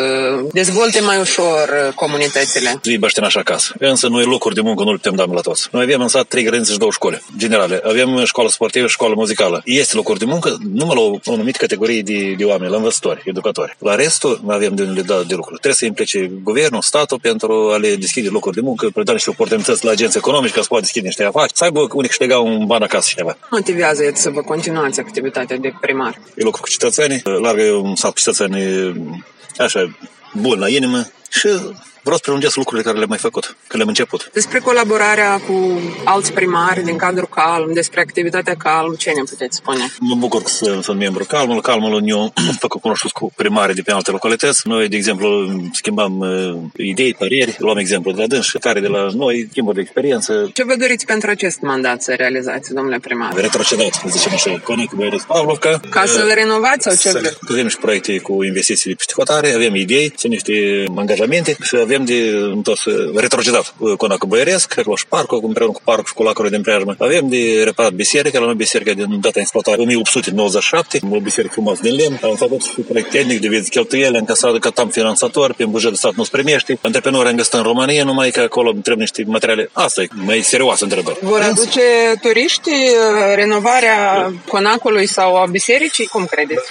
[0.52, 2.80] dezvolte mai ușor uh, comunitățile?
[2.82, 3.74] Îi așa acasă.
[3.78, 5.68] Însă noi locuri de muncă nu le putem da la toți.
[5.70, 7.80] Noi avem în sat trei grădinițe și două școli generale.
[7.84, 9.62] Avem școală sportivă și școală muzicală.
[9.64, 13.22] Este locuri de muncă numai la o, o anumită categorie de, de oameni, la învățători,
[13.24, 13.76] educatori.
[13.78, 15.50] La restul nu avem de unde le da de lucru.
[15.50, 19.30] Trebuie să implice guvernul, statul pentru a le deschide locuri de muncă, pentru da niște
[19.30, 22.66] oportunități la agenții economici ca să poată deschide niște afaceri, să aibă unii câștiga un
[22.66, 23.36] ban acasă și ceva.
[23.50, 26.20] Motivează să vă continuați activitatea de primar?
[26.34, 28.94] E lucru cu cetățenii, largă un sat cu cetățenii
[29.58, 29.96] așa,
[30.32, 31.48] bun la inimă și
[32.02, 34.30] vreau să prelungesc lucrurile care le-am mai făcut, că le-am început.
[34.32, 39.92] Despre colaborarea cu alți primari din cadrul Calm, despre activitatea Calm, ce ne puteți spune?
[39.98, 40.48] Mă bucur că
[40.82, 41.60] sunt membru Calmul.
[41.60, 44.68] Calmul nu făcut cunoscut cu primarii de pe alte localități.
[44.68, 45.28] Noi, de exemplu,
[45.72, 49.82] schimbam uh, idei, parieri, luăm exemplu de la dâns, care de la noi, schimburi de
[49.82, 50.50] experiență.
[50.54, 53.32] Ce vă doriți pentru acest mandat să realizați, domnule primar?
[53.34, 55.80] Retrocedat, zicem așa, Conic Băieres Pavlovca.
[55.90, 57.38] Ca să-l renovați sau ce vreți?
[57.50, 60.84] Avem și proiecte cu investiții de peste hotare, avem idei, sunt niște
[61.22, 62.18] angajamente aranjamente și avem de
[62.56, 62.82] întors
[63.14, 66.94] retrocedat conacul băieresc, acolo și parcul, împreună cu parcul și cu lacul din preajmă.
[66.98, 71.94] Avem de reparat biserica, la noi biserica din data exploatare 1897, o biserică frumos din
[71.94, 72.18] lemn.
[72.22, 75.90] Am făcut și proiect tehnic de vieți cheltuieli, am casat că tam finanțator, pe buget
[75.90, 76.78] de stat nu-ți primești.
[76.82, 79.70] Antreprenori am găsit în România, numai că acolo trebuie niște materiale.
[79.72, 81.16] Asta e mai serioasă întrebare.
[81.20, 81.80] Vor aduce
[82.20, 82.70] turiști
[83.34, 86.06] renovarea conacului sau a bisericii?
[86.06, 86.68] Cum credeți?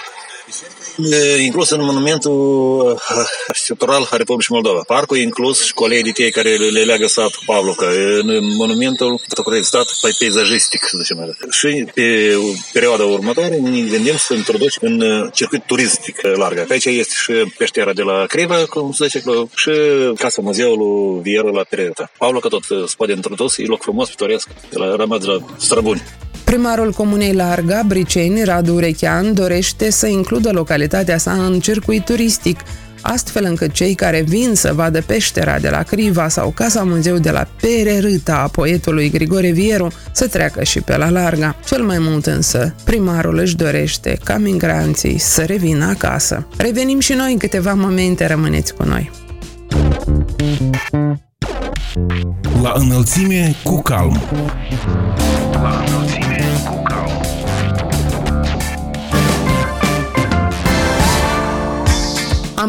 [1.44, 3.00] Inclus în monumentul
[3.48, 4.82] arhitectural a Republicii Moldova.
[4.88, 7.86] Parcul e inclus școlii de tei care le leagă satul Pavlovca.
[8.20, 11.34] În monumentul de stat pe peisajistic, să zicem așa.
[11.50, 12.36] Și pe
[12.74, 16.72] perioada următoare ne gândim să introducem în circuit turistic larg.
[16.72, 19.24] Aici este și peștera de la Criva, cum se zice,
[19.56, 19.72] și
[20.18, 22.12] casa muzeului Vieră la Pereta.
[22.18, 26.04] Pavlovca tot se poate introdus, e loc frumos, pitoresc, de la rămas de la străbuni.
[26.52, 32.60] Primarul Comunei Larga, Briceni, Radu Urechean, dorește să includă localitatea sa în circuit turistic,
[33.02, 37.32] astfel încât cei care vin să vadă peștera de la Criva sau Casa Muzeu de
[37.32, 41.56] la Pere Râta a poetului Grigore Vieru să treacă și pe la Larga.
[41.66, 46.48] Cel mai mult însă, primarul își dorește ca migranții să revină acasă.
[46.58, 49.12] Revenim și noi în câteva momente, rămâneți cu noi.
[52.62, 54.22] La înălțime cu calm.
[55.52, 56.01] La înălțime.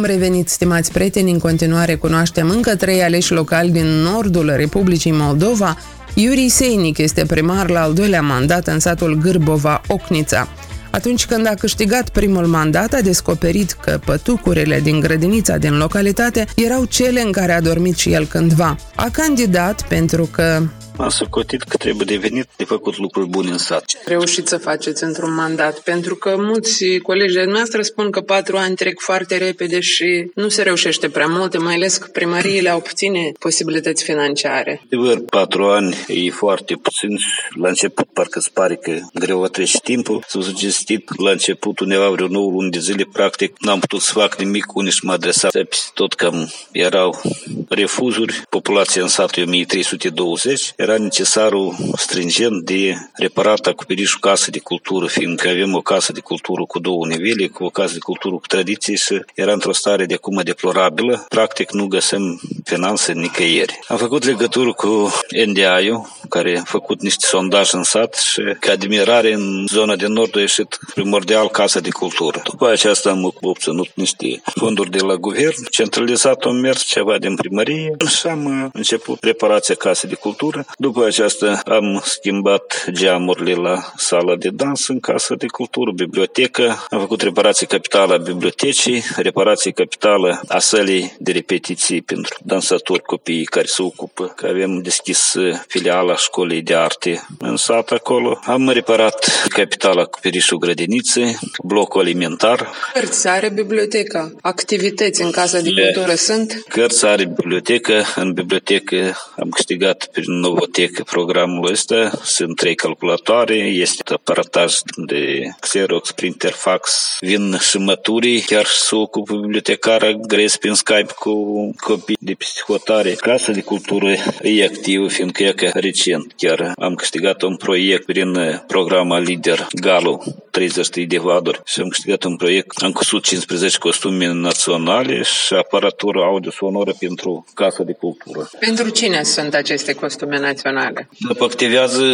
[0.03, 5.79] Am revenit, stimați prieteni, în continuare cunoaștem încă trei aleși locali din nordul Republicii Moldova.
[6.15, 10.49] Iuri Seinic este primar la al doilea mandat în satul Gârbova, Ocnița.
[10.91, 16.85] Atunci când a câștigat primul mandat, a descoperit că pătucurile din grădinița din localitate erau
[16.85, 18.77] cele în care a dormit și el cândva.
[18.95, 20.63] A candidat pentru că
[20.97, 23.85] am socotit că trebuie devenit de făcut lucruri bune în sat.
[24.05, 28.75] Reușit să faceți într-un mandat, pentru că mulți colegi de noastre spun că patru ani
[28.75, 33.33] trec foarte repede și nu se reușește prea multe, mai ales că primăriile au puține
[33.39, 34.83] posibilități financiare.
[34.85, 37.19] Adevăr, patru ani e foarte puțin.
[37.55, 40.25] La început parcă îți pare că greu a trece timpul.
[40.27, 44.39] S-a sugestit la început undeva vreo 9 luni de zile, practic n-am putut să fac
[44.39, 45.49] nimic, unii și mă adresa
[45.95, 47.21] tot cam erau
[47.69, 48.43] refuzuri.
[48.49, 55.49] Populația în sat e 1320, era necesarul stringent de reparat acoperișul casă de cultură, fiindcă
[55.49, 58.97] avem o casă de cultură cu două nivele, cu o casă de cultură cu tradiții
[58.97, 61.25] și era într-o stare de acum deplorabilă.
[61.29, 63.79] Practic nu găsim finanțe nicăieri.
[63.89, 65.13] Am făcut legătură cu
[65.47, 70.37] NDI-ul, care a făcut niște sondaj în sat și ca admirare în zona de nord
[70.37, 72.43] a ieșit primordial Casa de Cultură.
[72.45, 77.97] După aceasta am obținut niște fonduri de la guvern, centralizat am mers ceva din primărie
[78.09, 80.65] și am început reparația Casei de Cultură.
[80.79, 87.01] După aceasta am schimbat geamurile la sala de dans în Casa de Cultură, bibliotecă, am
[87.01, 93.67] făcut reparație capitală a bibliotecii, reparație capitală a sălii de repetiții pentru dansatori copii care
[93.67, 95.35] se ocupă, că avem deschis
[95.67, 98.41] filiala școlii de arte în sat acolo.
[98.45, 102.71] Am reparat capitala cu perișul grădiniței, blocul alimentar.
[102.93, 106.65] Cărți are biblioteca, activități în Casa de Cultură sunt?
[106.69, 114.03] Cărți are bibliotecă, în bibliotecă am câștigat prin novotecă programul ăsta, sunt trei calculatoare, este
[114.13, 120.75] aparataj de Xerox, printer, fax, vin și măturii, chiar și se ocupă bibliotecara, grez prin
[120.75, 121.35] Skype cu
[121.77, 123.11] copii de psihotare.
[123.11, 125.71] Casa de Cultură e activă, fiindcă e că
[126.13, 131.89] recent chiar am câștigat un proiect prin programa Lider Galo, 30 de vaduri și am
[131.89, 132.83] câștigat un proiect.
[132.83, 138.51] Am cusut 15 costume naționale și aparatură audio-sonoră pentru Casa de Cultură.
[138.59, 141.09] Pentru cine sunt aceste costume naționale?
[141.19, 142.05] După activează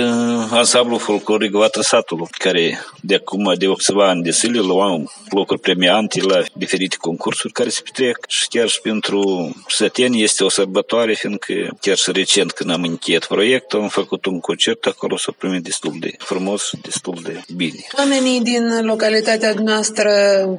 [0.51, 6.22] ansamblul folcloric Vatra Satului, care de acum de 8 ani de zile luau locuri premiante
[6.22, 11.77] la diferite concursuri care se petrec și chiar și pentru săteni este o sărbătoare, fiindcă
[11.81, 15.96] chiar și recent când am încheiat proiectul, am făcut un concert acolo, s-a primit destul
[16.01, 17.87] de frumos, destul de bine.
[17.98, 20.11] Oamenii din localitatea noastră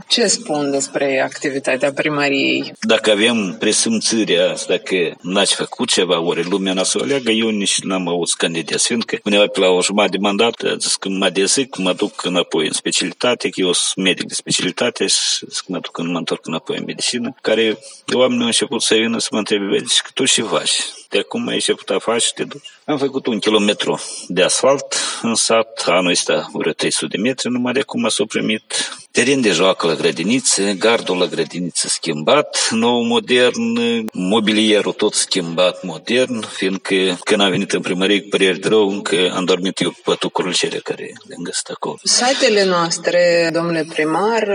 [0.08, 2.73] ce spun despre activitatea primăriei?
[2.79, 7.49] Dacă avem presimțirea asta că n-ați făcut ceva, ori lumea n-a să o leagă, eu
[7.49, 11.29] nici n-am auzit candidat, fiindcă undeva pe la o jumătate de mandat, zis că mă
[11.29, 15.71] dezic, mă duc înapoi în specialitate, că eu sunt medic de specialitate și zic că
[15.71, 17.79] mă duc, mă întorc înapoi în medicină, care
[18.13, 20.77] oamenii au început să vină să mă întrebe, vezi, că tu și faci?
[21.10, 22.78] De acum ai început a face și te duci.
[22.89, 27.73] Am făcut un kilometru de asfalt în sat, anul ăsta vreo 300 de metri, numai
[27.73, 33.77] de acum s-au primit teren de joacă la grădiniță, gardul la grădiniță schimbat, nou modern,
[34.13, 39.31] mobilierul tot schimbat modern, fiindcă când am venit în primărie cu păreri de rău, încă
[39.35, 41.95] am dormit eu pe pătucurile cele care le-am găsit acolo.
[42.03, 44.47] Satele noastre, domnule primar,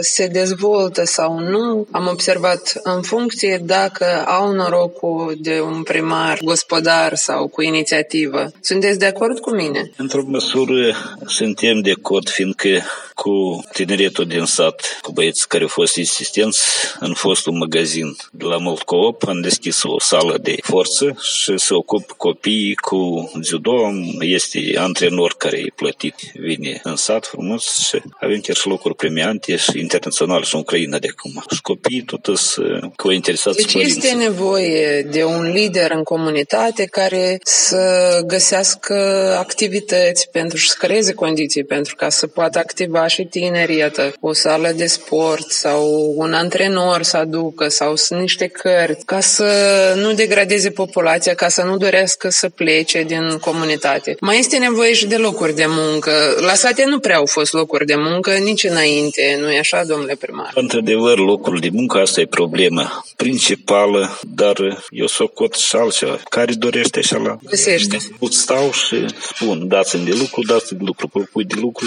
[0.00, 7.14] se dezvoltă sau nu, am observat în funcție dacă au norocul de un primar gospodar
[7.14, 8.50] sau cu inițiativă.
[8.60, 9.90] Sunteți de acord cu mine?
[9.96, 10.96] Într-o măsură
[11.26, 12.82] suntem de acord, fiindcă
[13.14, 13.64] cu
[14.08, 16.60] tineretul din sat, cu băieți care au fost insistenți,
[17.00, 22.10] în fostul magazin de la Multcoop, am deschis o sală de forță și se ocup
[22.16, 23.90] copiii cu judo.
[24.20, 29.56] Este antrenor care e plătit, vine în sat frumos și avem chiar și locuri premiante
[29.56, 31.44] și internaționale și în Ucraina de acum.
[31.54, 37.38] Și copiii tot sunt cu interesați Deci este nevoie de un lider în comunitate care
[37.42, 38.94] să găsească
[39.38, 44.72] activități pentru să creeze condiții pentru ca să poată activa și tineri, iată, o sală
[44.76, 49.52] de sport sau un antrenor să aducă sau sunt niște cărți, ca să
[49.96, 54.16] nu degradeze populația, ca să nu dorească să plece din comunitate.
[54.20, 56.12] Mai este nevoie și de locuri de muncă.
[56.40, 60.14] La sate nu prea au fost locuri de muncă nici înainte, nu e așa, domnule
[60.14, 60.50] primar?
[60.54, 66.18] Într-adevăr, locul de muncă, asta e problema principală, dar eu socot și altceva.
[66.28, 67.38] Care dorește așa la...
[67.48, 67.96] Găsește.
[68.30, 71.86] Stau și spun, dați-mi de lucru, dați-mi de lucru, propui de lucru.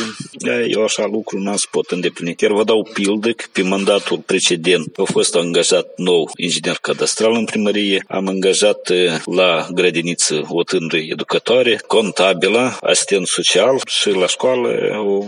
[0.68, 2.36] Eu așa lucru n-am să pot îndeplini.
[2.36, 7.46] Chiar vă dau pildă că pe mandatul precedent a fost angajat nou inginer cadastral în
[7.46, 8.92] primărie, am angajat
[9.26, 14.70] la grădiniță o tânără educatoare, contabilă, asistent social și la școală
[15.06, 15.24] o,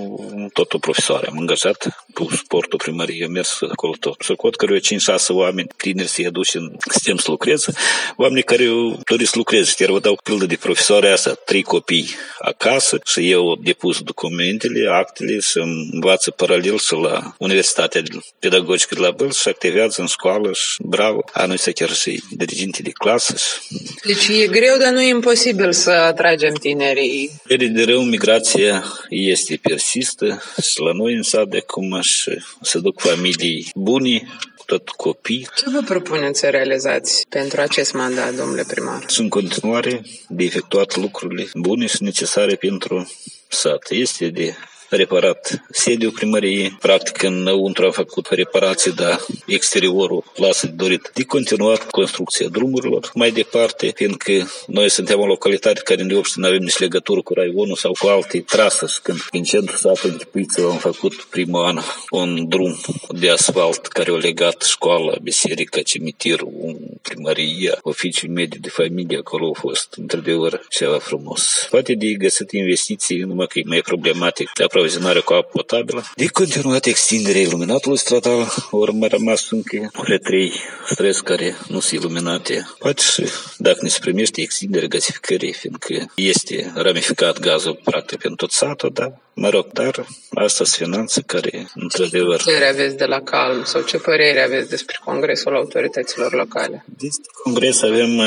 [0.54, 1.28] tot o profesoară.
[1.30, 4.22] Am angajat cu sportul primăriei, am mers acolo tot.
[4.22, 4.80] Și cot că 5-6
[5.28, 7.74] oameni tineri se aduc în sistem să lucreze,
[8.16, 9.74] oameni care au dorit să lucreze.
[9.78, 12.08] Chiar vă dau pildă de profesoarea asta, trei copii
[12.40, 15.58] acasă și eu depus documentele, actele și
[15.92, 18.02] învață paralel și la Universitatea
[18.40, 21.24] Pedagogică de la Băl și activează în școală și bravo.
[21.34, 23.36] Anul ăsta chiar și diriginte de clasă.
[23.36, 23.78] Și...
[24.06, 27.32] Deci e greu, dar nu e imposibil să atragem tinerii.
[27.48, 32.32] De rău, migrația este persistă și la noi în sat de acum și
[32.62, 34.28] se duc familii buni,
[34.68, 35.48] tot copii.
[35.56, 39.04] Ce vă propuneți să realizați pentru acest mandat, domnule primar?
[39.08, 43.12] Sunt în continuare de efectuat lucrurile bune și necesare pentru
[43.48, 43.88] sat.
[43.90, 44.56] Este de
[44.90, 46.78] reparat sediul primăriei.
[46.80, 51.12] Practic, înăuntru am făcut reparații, dar exteriorul lasă de dorit.
[51.14, 56.48] De continuat construcția drumurilor mai departe, fiindcă noi suntem o localitate care în obște nu
[56.48, 58.86] avem nici legătură cu Raionul sau cu alte trase.
[59.04, 61.80] Când în centru satului Tipuiță am făcut primul an
[62.10, 62.80] un drum
[63.10, 69.60] de asfalt care a legat școala, biserica, cimitirul, primăria, oficiul mediu de familie, acolo a
[69.60, 71.68] fost într-adevăr ceva frumos.
[71.70, 76.04] Poate de găsit investiții, numai că e mai problematic de aprovizionare cu apă potabilă.
[76.16, 80.52] De continuat extinderea iluminatului stradal, ori mai rămas încă cele trei
[80.86, 82.68] străzi care nu sunt iluminate.
[82.80, 83.24] Poate și
[83.58, 89.20] dacă ne se primește extinderea gasificării, fiindcă este ramificat gazul practic în tot satul, dar
[89.40, 92.38] Mă rog, dar asta sunt finanțe care, într-adevăr...
[92.38, 96.86] Ce părere aveți de la CALM sau ce părere aveți despre Congresul Autorităților Locale?
[96.86, 98.22] Despre Congres avem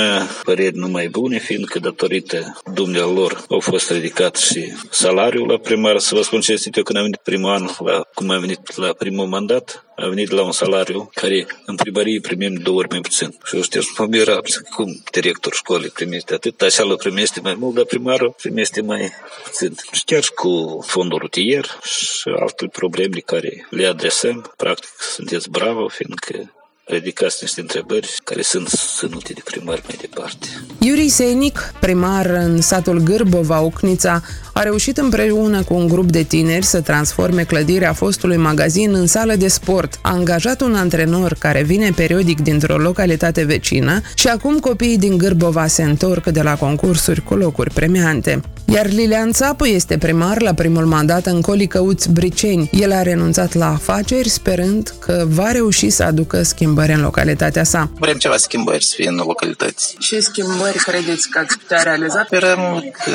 [0.45, 5.99] păreri numai bune, fiindcă datorită dumnealor au fost ridicat și salariul la primar.
[5.99, 8.77] Să vă spun ce este eu când am venit primul an, la, cum am venit
[8.77, 13.01] la primul mandat, am venit la un salariu care în primărie primim două ori mai
[13.01, 13.39] puțin.
[13.45, 14.43] Și eu știu, mă miram,
[14.75, 19.11] cum director școlii primește atât, așa îl primește mai mult, dar primarul primește mai
[19.45, 19.75] puțin.
[19.93, 24.53] Și chiar și cu fondul rutier și alte probleme care le adresăm.
[24.57, 26.53] Practic, sunteți bravo, fiindcă
[26.91, 30.47] ridicați niște întrebări care sunt sănute de primar mai departe.
[30.79, 34.23] Iuri Seinic, primar în satul Gârbova, Ucnița,
[34.53, 39.35] a reușit împreună cu un grup de tineri să transforme clădirea fostului magazin în sală
[39.35, 39.99] de sport.
[40.03, 45.67] A angajat un antrenor care vine periodic dintr-o localitate vecină și acum copiii din Gârbova
[45.67, 48.41] se întorc de la concursuri cu locuri premiante.
[48.73, 52.71] Iar Lilian Țapu este primar la primul mandat în Colicăuți Briceni.
[52.73, 57.91] El a renunțat la afaceri sperând că va reuși să aducă schimbări în localitatea sa.
[57.99, 59.97] Vrem ceva schimbări să fie în localități.
[59.99, 62.23] Ce schimbări credeți că ați putea realiza?
[62.27, 63.11] Sperăm că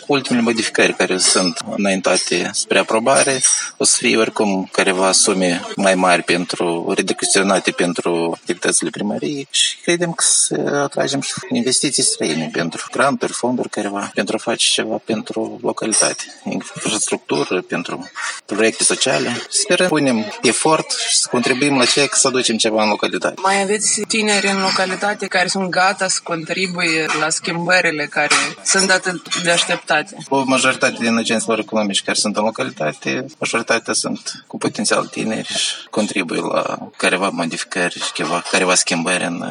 [0.00, 3.40] cu ultimele modificări care sunt înaintate spre aprobare
[3.76, 10.12] o să fie oricum careva sume mai mari pentru redirecționate pentru activitățile primăriei și credem
[10.12, 15.00] că să atragem și investiții străine pentru granturi, fonduri careva, pentru a face ceva ceva
[15.04, 18.10] pentru localitate, infrastructură, pentru
[18.44, 19.42] proiecte sociale.
[19.48, 23.34] Sperăm punem efort și să contribuim la ceea să aducem ceva în localitate.
[23.42, 28.34] Mai aveți tineri în localitate care sunt gata să contribuie la schimbările care
[28.64, 30.16] sunt atât de așteptate?
[30.28, 35.74] O majoritate din agenților economici care sunt în localitate, majoritatea sunt cu potențial tineri și
[35.90, 39.42] contribuie la careva modificări și careva schimbări în,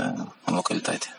[0.43, 1.15] în localitate.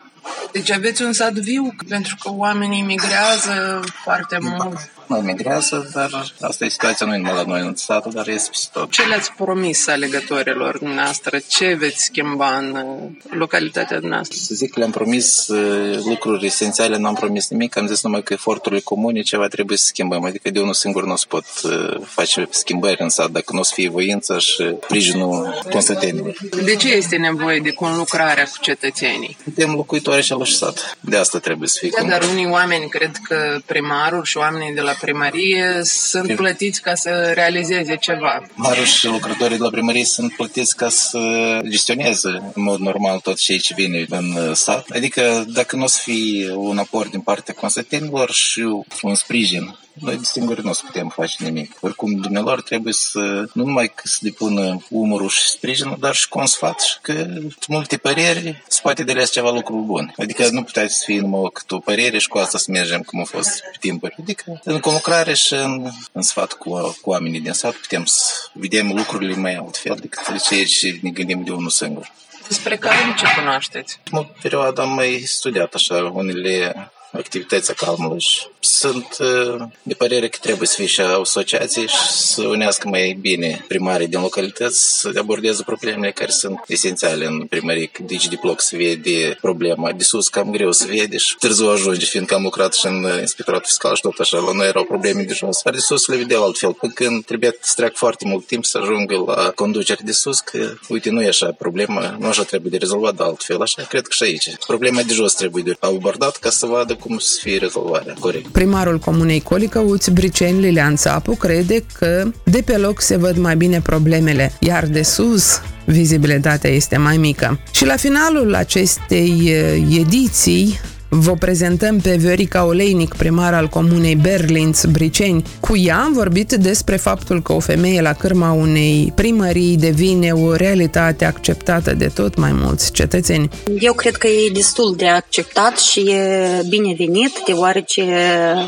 [0.52, 6.64] Deci aveți un sat viu pentru că oamenii migrează foarte mult nu migrează, dar asta
[6.64, 8.90] e situația nu numai la noi în stat, dar este peste tot.
[8.90, 11.42] Ce le-ați promis alegătorilor noastre?
[11.48, 14.36] Ce veți schimba în uh, localitatea noastră?
[14.40, 18.32] Să zic că le-am promis uh, lucruri esențiale, n-am promis nimic, am zis numai că
[18.32, 22.46] eforturile comune ceva trebuie să schimbăm, adică de unul singur nu se pot uh, face
[22.50, 26.36] schimbări în sat dacă nu o să fie voința și sprijinul constătenilor.
[26.64, 29.36] De ce este nevoie de conlucrarea cu cetățenii?
[29.42, 30.96] Suntem locuitoare și sat.
[31.00, 31.90] De asta trebuie să fie.
[32.00, 36.94] Da, dar unii oameni cred că primarul și oamenii de la primărie sunt plătiți ca
[36.94, 38.42] să realizeze ceva.
[38.54, 41.20] Marul și lucrătorii de la primărie sunt plătiți ca să
[41.68, 44.86] gestioneze în mod normal tot ceea ce vine în sat.
[44.90, 48.60] Adică dacă nu o să fie un aport din partea consătenilor și
[49.02, 51.76] un sprijin noi de singuri nu o să putem face nimic.
[51.80, 53.18] Oricum, dumnealor trebuie să
[53.52, 57.26] nu numai că să depună umărul și sprijinul, dar și cu un sfat și că
[57.68, 60.14] multe păreri se poate de ceva lucruri bune.
[60.18, 63.20] Adică nu puteți să fie numai câte o părere și cu asta să mergem cum
[63.20, 64.16] a fost pe timpuri.
[64.20, 68.92] Adică în conlucrare și în, în sfat cu, cu oamenii din sat putem să vedem
[68.92, 72.12] lucrurile mai altfel decât de ceea ce ne gândim de unul singur.
[72.48, 73.98] Despre care ce cunoașteți?
[74.10, 76.74] În perioadă am mai studiat așa unele
[77.12, 78.24] activități calmului
[78.64, 83.64] sunt uh, de părere că trebuie să fie și asociații și să unească mai bine
[83.68, 87.90] primarii din localități să abordeze problemele care sunt esențiale în primărie.
[88.06, 92.06] Deci de bloc se vede problema, de sus cam greu să vede și târziu ajunge,
[92.06, 95.32] fiindcă am lucrat și în inspectoratul fiscal și tot așa, la noi erau probleme de
[95.32, 95.62] jos.
[95.62, 98.78] Dar de sus le vedeau altfel, până când trebuie să treacă foarte mult timp să
[98.78, 102.76] ajungă la conducere de sus, că uite, nu e așa problema, nu așa trebuie de
[102.76, 104.56] rezolvat de altfel, așa cred că și aici.
[104.66, 108.46] Problema de jos trebuie de abordat ca să vadă cum să fie rezolvarea corect.
[108.46, 113.80] Primarul Comunei Colicăuți, Briceni Lilian Țapu, crede că de pe loc se văd mai bine
[113.80, 117.60] problemele, iar de sus vizibilitatea este mai mică.
[117.70, 120.80] Și la finalul acestei eh, ediții
[121.14, 125.42] Vă prezentăm pe Viorica Oleinic, primar al comunei Berlinț, Briceni.
[125.60, 130.54] Cu ea am vorbit despre faptul că o femeie la cârma unei primării devine o
[130.54, 133.48] realitate acceptată de tot mai mulți cetățeni.
[133.80, 138.04] Eu cred că e destul de acceptat și e binevenit, deoarece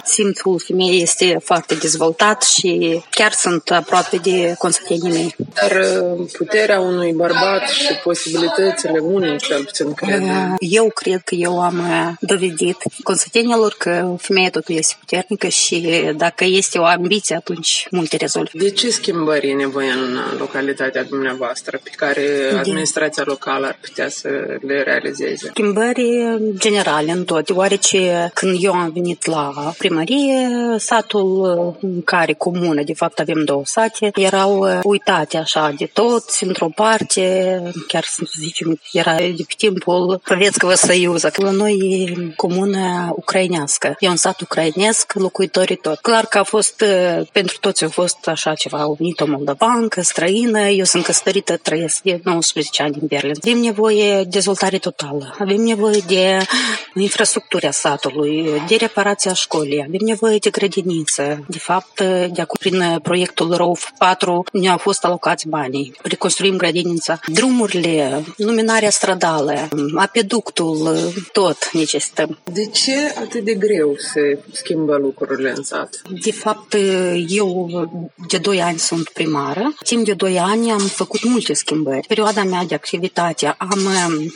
[0.04, 5.34] simțul femeii este foarte dezvoltat și chiar sunt aproape de consătenii mei.
[5.54, 10.22] Dar uh, puterea unui bărbat și posibilitățile unui, cel puțin, cred.
[10.58, 11.82] Eu cred că eu am
[12.34, 18.50] dovedit consătenilor că femeia totul este puternică și dacă este o ambiție, atunci multe rezolvă.
[18.52, 24.08] De ce schimbări e nevoie în uh, localitatea dumneavoastră pe care administrația locală ar putea
[24.08, 24.28] să
[24.60, 25.48] le realizeze?
[25.50, 26.04] Schimbări
[26.56, 32.82] generale în tot, deoarece când eu am venit la primărie, satul uh, în care comună,
[32.82, 38.22] de fapt avem două sate, erau uh, uitate așa de toți, într-o parte, chiar să
[38.38, 41.32] zicem, era de pe timpul Provețcăvă Săiuză.
[41.52, 43.96] Noi comună ucrainească.
[43.98, 45.98] E un sat ucrainesc, locuitorii tot.
[45.98, 46.84] Clar că a fost,
[47.32, 52.02] pentru toți a fost așa ceva, au venit o moldovancă, străină, eu sunt căsătorită, trăiesc
[52.02, 53.34] de 19 ani în Berlin.
[53.42, 56.38] Avem nevoie de dezvoltare totală, avem nevoie de
[56.94, 61.44] infrastructura satului, de reparația școlii, avem nevoie de grădiniță.
[61.48, 65.94] De fapt, de acum, prin proiectul ROF 4 ne-au fost alocați banii.
[66.02, 67.18] Reconstruim grădinița.
[67.26, 70.98] Drumurile, luminarea stradală, apeductul,
[71.32, 72.13] tot necesită
[72.52, 76.02] de ce atât de greu se schimbă lucrurile în sat?
[76.22, 76.76] De fapt,
[77.28, 77.70] eu
[78.28, 79.74] de 2 ani sunt primară.
[79.84, 82.06] Timp de 2 ani am făcut multe schimbări.
[82.06, 83.78] Perioada mea de activitate am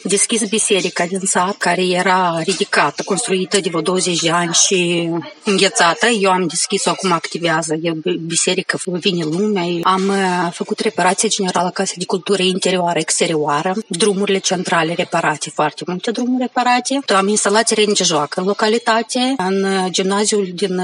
[0.04, 5.10] deschis biserica din sat, care era ridicată, construită de vreo 20 de ani și
[5.44, 6.06] înghețată.
[6.06, 7.74] Eu am deschis-o, acum activează.
[7.82, 7.92] E
[8.26, 9.64] biserică, vine lumea.
[9.82, 10.12] Am
[10.52, 17.00] făcut reparație generală Casa de Cultură interioară, exterioară, drumurile centrale reparate, foarte multe drumuri reparate.
[17.14, 20.80] Am instalat teren de joacă în localitate, în gimnaziul din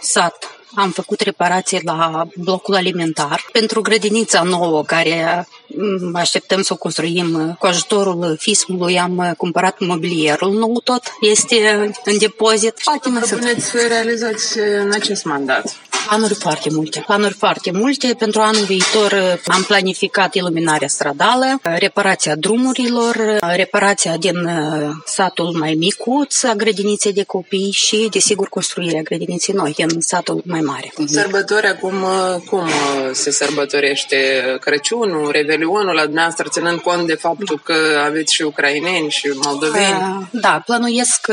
[0.00, 3.44] sat am făcut reparații la blocul alimentar.
[3.52, 5.46] Pentru grădinița nouă care
[6.14, 12.74] așteptăm să o construim cu ajutorul FISM-ului, am cumpărat mobilierul nou tot, este în depozit.
[12.76, 15.76] Fatima, să puneți să realizați în acest mandat?
[16.08, 17.02] Planuri foarte multe.
[17.06, 18.14] Planuri foarte multe.
[18.18, 24.48] Pentru anul viitor uh, am planificat iluminarea stradală, reparația drumurilor, reparația din
[25.04, 30.60] satul mai micuț a grădiniței de copii și, desigur, construirea grădiniței noi în satul mai
[30.66, 30.92] mare.
[31.06, 32.04] Sărbători acum,
[32.48, 32.68] cum
[33.12, 34.16] se sărbătorește
[34.60, 37.74] Crăciunul, Revelionul la dumneavoastră, ținând cont de faptul că
[38.06, 40.28] aveți și ucraineni și moldoveni?
[40.30, 41.26] Da, plănuiesc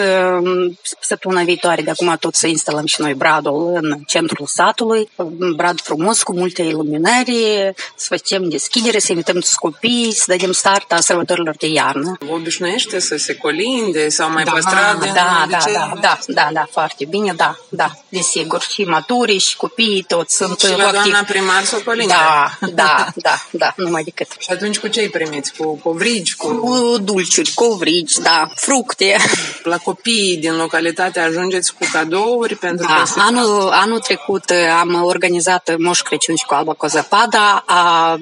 [0.99, 5.09] săptămâna viitoare de acum tot să instalăm și noi bradul în centrul satului,
[5.55, 10.91] brad frumos cu multe iluminări, să facem deschidere, să invităm toți copii, să dăm start
[10.91, 12.17] a sărbătorilor de iarnă.
[12.19, 16.49] Vă obișnuiește să se colinde sau mai da, păstrat da, da, da, da, da, da,
[16.53, 18.61] da, foarte bine, da, da, desigur.
[18.61, 18.83] Și
[19.23, 22.13] maturi și copii, toți sunt și la doamna primar să colinde.
[22.13, 24.27] Da, da, da, da, numai decât.
[24.39, 25.53] Și atunci cu ce îi primiți?
[25.57, 26.35] Cu covrigi?
[26.35, 29.15] Cu, cu dulciuri, covrigi, da, fructe.
[29.63, 36.01] La copiii din localitate ajungeți cu cadouri pentru da, anul, anul trecut am organizat Moș
[36.01, 38.17] Crăciun și cu Alba Cozăpada, a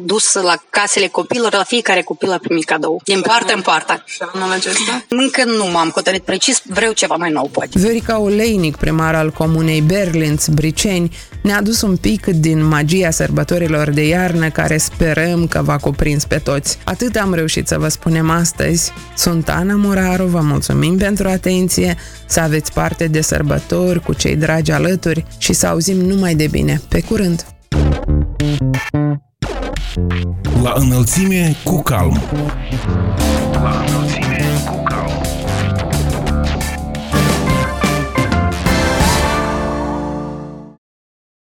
[0.00, 4.02] dus la casele copilor, la fiecare copil a primit cadou, din partea în partea.
[4.06, 5.04] Și anul acesta?
[5.08, 7.78] Încă nu m-am hotărât precis, vreau ceva mai nou, poate.
[7.78, 9.80] Viorica Oleinic, primar al comunei
[10.32, 11.10] Berlinț, Briceni,
[11.42, 16.36] ne-a adus un pic din magia sărbătorilor de iarnă care sperăm că va cuprins pe
[16.36, 16.78] toți.
[16.84, 18.92] Atât am reușit să vă spunem astăzi.
[19.16, 24.70] Sunt Ana Muraru, vă mulțumim pentru atenție, să aveți parte de sărbători cu cei dragi
[24.70, 26.80] alături și să auzim numai de bine.
[26.88, 27.46] Pe curând!
[30.62, 32.20] La înălțime cu calm.